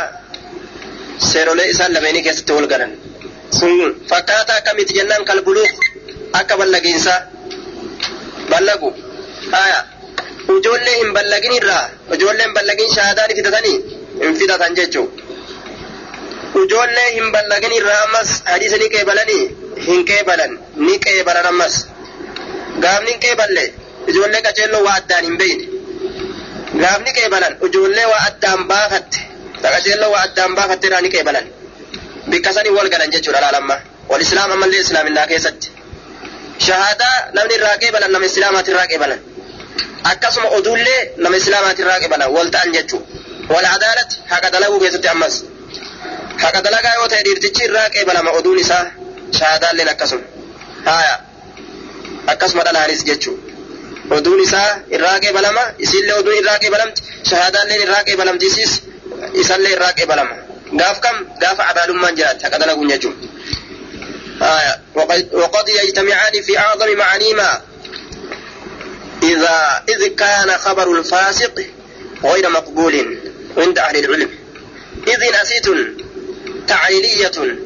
seerolee 1.31 1.69
isaan 1.75 1.93
lameenii 1.97 2.23
keessatti 2.29 2.53
wal 2.59 2.69
galan 2.75 2.93
sun 3.59 3.75
fakkaataa 4.13 4.57
akkamitti 4.61 4.93
jennaan 5.01 5.25
kalbuluu 5.31 5.67
akka 6.41 6.55
ballagiinsaa 6.61 7.19
ballagu 8.53 8.89
haya 9.57 9.81
ijoollee 10.53 10.97
hin 11.01 11.13
ballagin 11.17 11.53
irraa 11.59 11.85
ijoollee 12.17 12.45
hin 12.47 12.55
ballagin 12.55 12.91
shahaadaa 12.95 13.27
ni 13.29 13.35
fidatanii 13.41 13.77
hin 14.23 14.37
fidatan 14.41 14.77
jechuu 14.81 15.07
ijoollee 16.63 17.09
hin 17.15 17.33
ballagin 17.37 17.73
irraa 17.79 18.01
ammas 18.07 18.35
hadiisa 18.53 18.77
ni 18.83 18.89
qeebalanii 18.95 19.43
hin 19.87 20.05
qeebalan 20.11 20.59
ni 20.77 20.99
qeebalan 21.07 21.47
ammas 21.53 21.75
gaafni 22.87 23.11
hin 23.11 23.21
qeeballe 23.27 23.65
ijoollee 24.15 24.43
qaceelloo 24.49 24.83
waa 24.87 24.95
addaan 25.03 25.25
hin 25.31 25.39
beeyne 25.43 25.65
gaafni 26.85 27.13
qeebalan 27.19 27.57
ijoollee 27.69 28.07
waa 28.13 28.23
addaan 28.31 28.65
baafatte 28.73 29.21
qaceelloo 29.63 30.11
waa 30.15 30.23
addaan 30.31 30.55
baafatte 30.61 30.87
irraa 30.93 31.01
ni 31.07 31.15
qeebalan 31.19 31.47
bikka 32.31 32.51
wal 32.79 32.89
galan 32.97 33.11
jechuudha 33.17 33.41
laalamma 33.47 33.77
wal 34.09 34.21
islaam 34.27 34.51
ammallee 34.57 34.81
islaaminaa 34.87 35.27
keessatti 35.27 35.69
shahaadaa 36.67 37.17
namni 37.37 37.55
irraa 37.61 37.77
qeebalan 37.85 38.13
nama 38.17 38.27
islaamaati 38.33 38.71
qeebalan 38.93 39.21
akkasuma 40.11 40.49
oduullee 40.59 41.01
nama 41.23 41.37
islaamaatirraa 41.43 41.99
qibala 42.05 42.25
wal 42.37 42.49
ta'an 42.55 42.71
jechuudha. 42.77 43.07
Wal 43.55 43.67
adaalati 43.75 44.17
haqa 44.33 44.49
dalaguu 44.55 44.79
keessatti 44.83 45.09
ammas. 45.15 45.35
Haqa 46.43 46.61
dalagaa 46.67 46.95
yoo 46.99 47.09
ta'e 47.13 47.23
dhiirtichi 47.27 47.63
irraa 47.69 47.89
qibalama 47.95 48.31
oduun 48.39 48.59
isaa 48.65 48.85
shaadaalleen 49.39 49.89
akkasuma. 49.95 50.25
Haaya. 50.89 51.15
Akkasuma 52.33 52.63
dhalaanis 52.67 53.03
jechuudha. 53.09 53.43
Oduun 54.17 54.41
isaa 54.47 54.71
irraa 54.97 55.19
qibalama 55.25 55.63
isiillee 55.85 56.17
oduun 56.21 56.37
irraa 56.41 56.59
qibalamti 56.65 57.01
shahaadaalleen 57.31 57.81
irraa 57.85 58.03
qibalamti 58.09 58.47
isiis 58.51 58.73
isallee 59.43 59.73
irraa 59.77 59.93
qibalama. 59.99 60.35
Gaaf 60.81 60.99
kam 61.05 61.17
gaafa 61.43 61.63
abaalummaan 61.71 62.15
jiraatti 62.19 62.43
haqa 62.47 62.59
dalaguun 62.63 62.89
jechuudha. 62.93 63.27
Haaya. 64.43 64.73
Waqad 65.43 65.67
yajtamicaani 65.79 66.39
fi 66.47 66.53
acdami 66.65 66.95
macaaniimaa 67.03 67.55
إذا 69.23 69.83
إذ 69.89 70.07
كان 70.07 70.51
خبر 70.59 70.99
الفاسق 70.99 71.67
غير 72.25 72.51
مقبول 72.51 73.19
عند 73.57 73.79
أهل 73.79 74.05
العلم. 74.05 74.31
إذ 75.09 75.43
نسيت 75.43 75.67
تعليلية. 76.69 77.59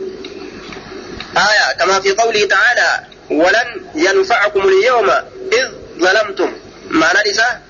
آية 1.37 1.73
كما 1.79 2.01
في 2.01 2.11
قوله 2.11 2.47
تعالى 2.47 3.05
ولن 3.31 3.85
ينفعكم 3.95 4.69
اليوم 4.69 5.11
إذ 5.53 5.69
ظلمتم. 5.99 6.53
معنى 6.91 7.31
لسا 7.31 7.61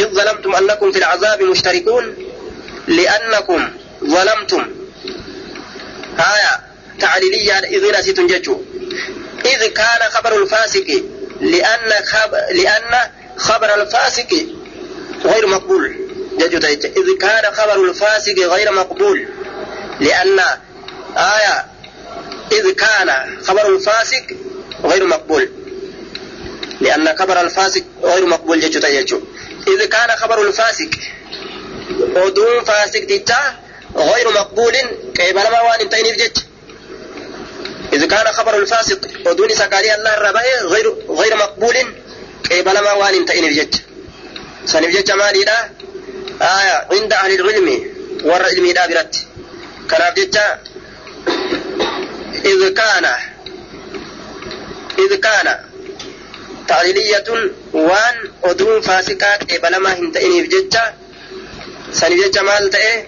إذ 0.00 0.06
ظلمتم 0.06 0.54
أنكم 0.54 0.92
في 0.92 0.98
العذاب 0.98 1.42
مشتركون 1.42 2.16
لأنكم 2.88 3.70
ظلمتم. 4.04 4.66
آية 6.18 6.60
تعليلية 7.00 7.58
إذ 7.58 7.98
نسيت 7.98 8.20
ججو. 8.20 8.62
إذ 9.44 9.66
كان 9.66 10.10
خبر 10.10 10.42
الفاسق 10.42 11.02
لأن 11.40 12.04
خبر 12.04 12.38
لأن 12.50 13.10
خبر 13.38 13.74
الفاسق 13.82 14.46
غير 15.24 15.46
مقبول. 15.46 15.96
إذ 16.40 17.16
كان 17.20 17.54
خبر 17.54 17.84
الفاسق 17.84 18.34
غير 18.38 18.72
مقبول. 18.72 19.28
لأن 20.00 20.38
آية 21.16 21.66
إذ 22.52 22.70
كان 22.70 23.38
خبر 23.42 23.68
الفاسق 23.68 24.24
غير 24.84 25.06
مقبول. 25.06 25.48
لأن 26.80 27.16
خبر 27.18 27.40
الفاسق 27.40 27.82
غير 28.02 28.26
مقبول 28.26 28.60
جيتو 28.60 28.80
تيجو 28.80 29.20
إذ 29.68 29.84
كان 29.84 30.10
خبر 30.16 30.42
الفاسق 30.42 30.90
ودون 32.16 32.64
فاسق 32.64 33.00
تتا 33.00 33.56
غير 33.96 34.30
مقبول 34.30 34.72
كيف 35.14 35.30
لما 35.30 35.60
وان 35.60 35.80
انتين 35.80 36.16
جيت 36.16 36.38
إذ 37.92 38.04
كان 38.04 38.26
خبر 38.26 38.56
الفاسق 38.56 38.98
ودون 39.26 39.48
سكالي 39.48 39.94
الله 39.94 40.16
الرباء 40.16 40.66
غير 40.66 40.94
غير 41.08 41.36
مقبول 41.36 41.76
وان 42.50 43.14
انتين 43.14 43.48
جيت 43.52 43.76
سنف 44.66 44.90
جيت 44.90 45.10
مالي 45.10 45.44
لا 45.44 45.70
آية 46.40 46.86
عند 46.92 47.12
أهل 47.12 47.40
العلم 47.40 47.68
ور 48.24 48.42
علمي 48.42 48.72
لا 48.72 48.86
برت 48.86 49.14
كان 49.90 50.14
جيت 50.14 50.36
إذ 52.44 52.68
كان 52.74 53.04
إذ 54.98 55.14
كان 55.16 55.58
تعليلية 56.68 57.24
وان 57.72 58.16
أدون 58.44 58.80
فاسقا 58.80 59.36
قبلما 59.36 59.92
هنتئني 59.98 60.42
بججة 60.42 60.94
سنف 61.92 62.26
ججة 62.26 62.42
مال 62.42 62.70
تئه 62.70 63.06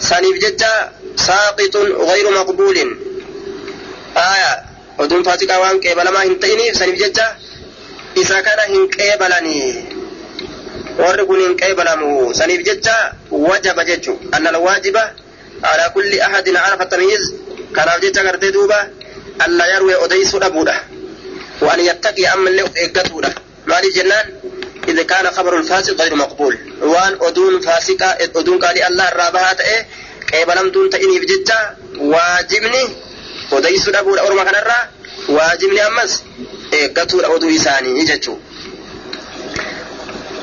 سنف 0.00 0.34
ججة 0.44 0.90
ساقط 1.16 1.76
غير 2.10 2.30
مقبول. 2.30 2.76
آية 4.16 4.52
أدون 5.00 5.22
فاسقا 5.22 5.56
وان 5.56 5.80
قبلما 5.80 6.22
هنتئني 6.24 6.74
سنف 6.74 6.94
ججة 6.94 7.36
إذا 8.16 8.40
كان 8.40 8.58
هنقبلني 8.74 9.84
warri 11.00 11.24
kun 11.26 11.40
hin 11.40 11.54
qeebalamu 11.56 12.34
saniif 12.34 12.62
jecha 12.68 12.96
wajaba 13.30 13.84
jechu 13.84 14.12
anna 14.36 14.50
alwaajiba 14.52 15.02
ala 15.62 15.84
kulli 15.94 16.20
ahadin 16.26 16.56
arafa 16.56 16.86
tamyiz 16.92 17.22
kanaaf 17.72 18.00
jecha 18.04 18.22
gartee 18.26 18.52
duuba 18.52 18.78
alla 19.44 19.66
yarwee 19.72 19.96
odeysu 20.04 20.38
dhabuudha 20.42 20.74
waan 21.66 21.80
yattaqi 21.90 22.26
ammallee 22.34 22.64
of 22.68 22.74
eeggatuudha 22.84 23.30
maaliif 23.66 23.94
jennaan 23.94 24.26
إذا 24.88 25.02
كان 25.02 25.30
خبر 25.30 25.58
الفاسق 25.58 26.00
غير 26.02 26.14
مقبول 26.14 26.58
وان 26.82 27.18
أدون 27.22 27.60
فاسقة 27.60 28.16
أدون 28.20 28.58
قال 28.58 28.82
الله 28.82 29.08
الرابعة 29.08 29.56
إيه 29.60 29.86
قبلم 30.34 30.68
دون 30.70 30.90
تإني 30.90 31.18
بجدة 31.20 31.76
واجبني 31.98 32.84
وديس 33.52 33.88
أبو 33.88 34.14
الأورما 34.14 34.44
كان 34.44 34.54
الرا 34.54 34.80
أمس 35.28 36.22
إيه 36.72 36.94
قتل 36.94 37.24
أدو 37.24 37.48
إساني 37.56 38.00
يجتشو 38.00 38.36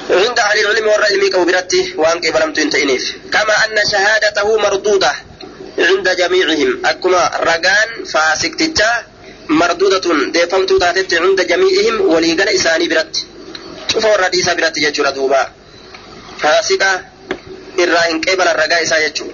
عند 0.09 0.39
أهل 0.39 0.59
العلم 0.59 0.87
والعلم 0.87 1.29
كوبرته 1.29 1.93
وأن 1.97 2.17
قبلم 2.21 2.53
دون 2.53 2.69
تإنيف 2.69 3.15
كما 3.33 3.53
أن 3.65 3.77
شهادته 3.91 4.57
مردودة 4.57 5.11
عند 5.79 6.09
جميعهم 6.09 6.85
أكما 6.85 7.31
رقان 7.43 7.89
فاسق 8.13 8.51
تجاه 8.55 9.05
مردودة 9.49 10.31
ديفمت 10.31 10.73
تاتت 10.73 11.13
عند 11.13 11.41
جميعهم 11.47 12.01
وليقل 12.01 12.49
إساني 12.49 12.87
برت 12.87 13.15
شوف 13.93 14.05
الرديسة 14.05 14.53
برت 14.53 14.77
يجور 14.77 15.09
دوبا 15.09 15.43
فاسقة 16.39 17.01
إرائن 17.79 18.21
قبل 18.21 18.47
الرقاء 18.47 18.81
يجور 19.05 19.31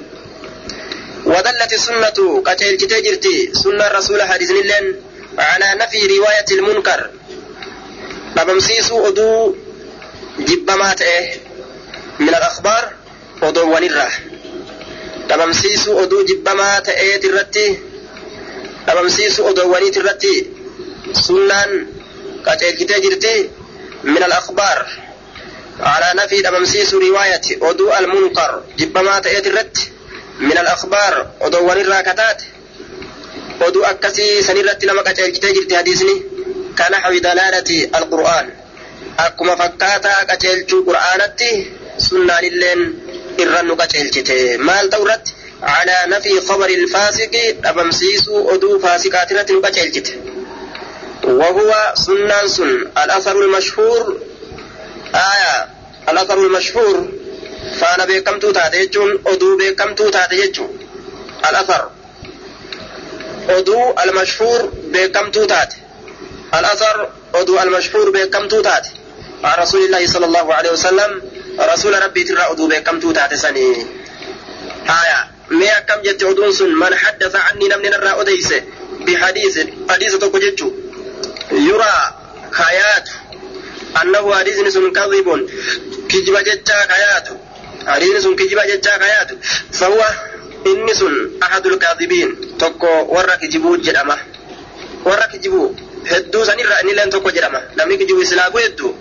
ودلت 1.26 1.74
السنة 1.74 2.42
قتل 2.46 2.76
كتجرتي 2.78 3.36
سنة 3.64 3.88
الرسول 3.88 4.22
حديث 4.22 4.52
لن 4.52 4.96
على 5.38 5.80
نفي 5.80 6.08
رواية 6.08 6.46
المنكر. 6.52 7.10
بمسيسو 8.36 9.08
أدو 9.08 9.56
جبمات 10.40 11.02
إيه. 11.02 11.38
من 12.20 12.30
الأخبار 12.30 12.94
أدو 13.44 13.76
ونرة. 13.76 14.10
بمسيسو 15.30 16.04
أدو 16.04 16.26
جبمات 16.26 16.90
إيه 16.90 17.22
ترتي. 17.22 17.80
بمسيسو 18.88 19.50
أدو 19.50 19.76
وني 19.76 19.90
ترتي. 19.90 20.48
سنان 21.14 21.88
قتل 22.46 23.02
جرتي. 23.02 23.50
من 24.04 24.24
الأخبار. 24.24 24.88
على 25.80 26.22
نفي 26.24 26.42
بمسيسو 26.42 27.00
رواية 27.00 27.42
أدو 27.62 27.94
المنكر. 27.94 28.64
جبمات 28.78 29.28
إيه 29.28 29.40
ترتي. 29.40 29.92
من 30.40 30.58
الأخبار 30.58 31.32
أدو 31.42 31.60
ونرة 31.72 32.02
كتاتي 32.02 32.46
oduu 33.68 33.84
akkasii 33.92 34.44
sanirratti 34.48 34.86
nama 34.86 35.04
qaceelchitee 35.08 35.54
jirti 35.58 35.76
hadiisni 35.80 36.16
kanaxwi 36.80 37.20
dalaalati 37.28 37.78
al-qur'aan 38.00 38.48
akkuma 39.26 39.56
fakkaataa 39.62 40.20
qaceelchuu 40.32 40.82
qur'aanatti 40.90 41.50
sunnaanilleen 42.10 42.82
irran 43.44 43.66
nu 43.68 43.76
qaceelchite 43.82 44.38
maal 44.58 44.88
ta'u 44.96 45.04
irratti 45.08 45.32
على 45.64 45.98
نفي 46.08 46.42
خبر 46.42 46.70
الفاسق 46.70 47.34
أبمسيس 47.66 48.26
أدو 48.30 48.80
فاسقات 48.80 49.34
نبتشلجت 49.34 50.08
وهو 51.24 51.94
سنان 52.06 52.48
سن 52.48 52.88
الأثر 53.04 53.40
المشهور 53.42 54.18
آية 55.16 55.70
الأثر 56.10 56.38
المشهور 56.38 57.08
فأنا 57.80 58.06
بكمتو 58.06 58.52
تاتيجون 58.52 59.24
أدو 59.28 59.58
بكمتو 59.58 60.10
تاتيجون 60.10 60.78
الأثر 61.50 61.90
أدو 63.50 63.94
المشهور 64.04 64.72
بكمتو 64.94 65.46
تات 65.46 65.74
الأثر 66.60 67.10
أدو 67.36 67.60
المشهور 67.60 68.10
بكمتو 68.12 68.62
تات 68.62 68.88
عن 69.44 69.64
رسول 69.64 69.82
الله 69.86 70.08
صلى 70.08 70.26
الله 70.26 70.54
عليه 70.54 70.72
وسلم 70.72 71.22
رسول 71.60 72.04
ربي 72.04 72.24
ترى 72.24 72.44
أدو 72.52 72.68
بكمتو 72.68 73.12
تات 73.12 73.34
سني 73.34 73.86
آية 75.02 75.34
akkam 75.78 76.00
jette 76.04 76.24
oduun 76.26 76.54
sun 76.54 76.72
man 76.76 76.94
haddasa 76.94 77.40
anni 77.50 77.68
namni 77.68 77.90
narraa 77.90 78.16
odeyse 78.22 78.58
bihadiisin 79.06 79.68
hadiisa 79.90 80.18
tokko 80.24 80.40
jechu 80.40 80.68
yuraa 81.68 82.04
kayaatu 82.60 83.12
annahu 84.02 84.30
hadiisni 84.38 84.72
sun 84.72 84.94
kadhibun 84.94 85.42
kijiba 86.08 86.42
jechaa 86.50 86.84
kayaatu 86.94 87.34
hadiisni 87.86 88.22
sun 88.22 88.36
kijiba 88.36 88.64
jechaa 88.72 88.98
kayaatu 89.04 89.36
fahuwa 89.80 90.08
inni 90.72 90.96
sun 90.96 91.16
ahadul 91.42 91.78
kaadhibiin 91.84 92.58
tokko 92.58 92.88
warra 93.16 93.38
kijibuu 93.38 93.78
jedhama 93.78 94.18
warra 95.06 95.28
kijibuu 95.28 95.76
hedduu 96.12 96.46
sanirraa 96.46 96.80
innilleen 96.84 97.10
tokko 97.10 97.32
jedhama 97.38 97.62
namni 97.76 97.98
kijibu 97.98 98.22
islaamu 98.22 98.58
hedduu 98.58 98.92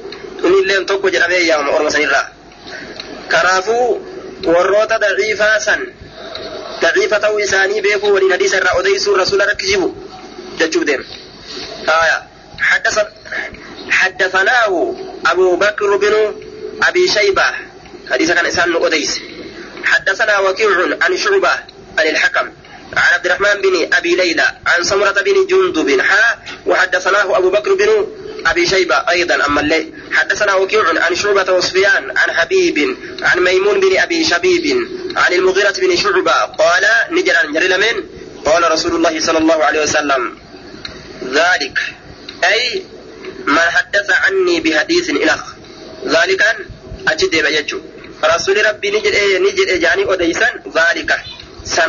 innilleen 0.47 0.87
tokko 0.87 1.11
jedhamee 1.15 1.43
yaamama 1.47 1.77
orma 1.79 1.91
sanirraa 1.91 2.27
kanaafuu 3.29 3.89
warroota 4.55 4.99
daciifaa 4.99 5.59
san 5.61 5.83
ضعيفة 6.83 7.17
أو 7.27 7.39
إساني 7.39 7.81
بيكو 7.81 8.15
ولين 8.15 8.33
حديث 8.33 8.55
الرأى 8.55 8.81
أديس 8.81 9.09
الرسول 9.09 9.41
ركجبه 9.49 9.95
جتشوف 10.59 10.83
دين 10.85 11.05
آية 11.89 12.19
حدث 12.61 12.99
حدثناه 13.91 14.95
أبو 15.27 15.57
بكر 15.57 15.97
بن 15.97 16.15
أبي 16.83 17.09
شيبة 17.09 17.45
حديث 18.11 18.31
كان 18.33 18.47
إسان 18.47 18.75
أديس 18.87 19.21
حدثنا 19.85 20.39
وكيع 20.39 20.69
عن 21.03 21.17
شعبة 21.17 21.53
عن 21.99 22.07
الحكم 22.07 22.53
عن 22.97 23.15
عبد 23.15 23.27
الرحمن 23.27 23.63
بن 23.63 23.95
أبي 23.95 24.15
ليلى 24.15 24.47
عن 24.67 24.85
سمرة 24.85 25.23
بن 25.23 25.47
جندب 25.47 26.01
حا 26.01 26.39
وحدثناه 26.67 27.39
أبو 27.39 27.51
بكر 27.51 27.75
بن 27.75 28.07
أبي 28.47 28.67
شيبة 28.67 28.95
أيضا 28.95 29.47
أما 29.47 29.61
الليل 29.61 29.93
حدثنا 30.13 30.55
وكيع 30.55 30.85
عن 31.05 31.15
شعبة 31.15 31.53
وسفيان 31.53 32.19
عن 32.19 32.33
حبيب 32.33 32.97
عن 33.23 33.41
ميمون 33.41 33.81
بن 33.81 33.99
أبي 33.99 34.25
شبيب 34.25 34.89
عن 35.17 35.33
المغيرة 35.33 35.75
بن 35.79 35.97
شعبة 35.97 36.33
قال 36.33 36.85
نجرا 37.11 37.43
جرل 37.53 37.81
من 37.81 38.05
قال 38.45 38.73
رسول 38.73 38.95
الله 38.95 39.21
صلى 39.21 39.39
الله 39.39 39.65
عليه 39.65 39.83
وسلم 39.83 40.39
ذلك 41.25 41.79
أي 42.45 42.83
من 43.47 43.59
حدث 43.59 44.11
عني 44.11 44.61
بحديث 44.61 45.11
إلخ 45.11 45.43
ذلك 46.07 46.57
أجد 47.09 47.31
بيجو. 47.43 47.81
رسول 48.25 48.67
ربي 48.67 48.91
نجر 48.91 49.15
نجر 49.39 49.77
جاني 49.77 50.15
أديسا 50.15 50.49
ذلك. 50.77 51.11
سنة 51.65 51.87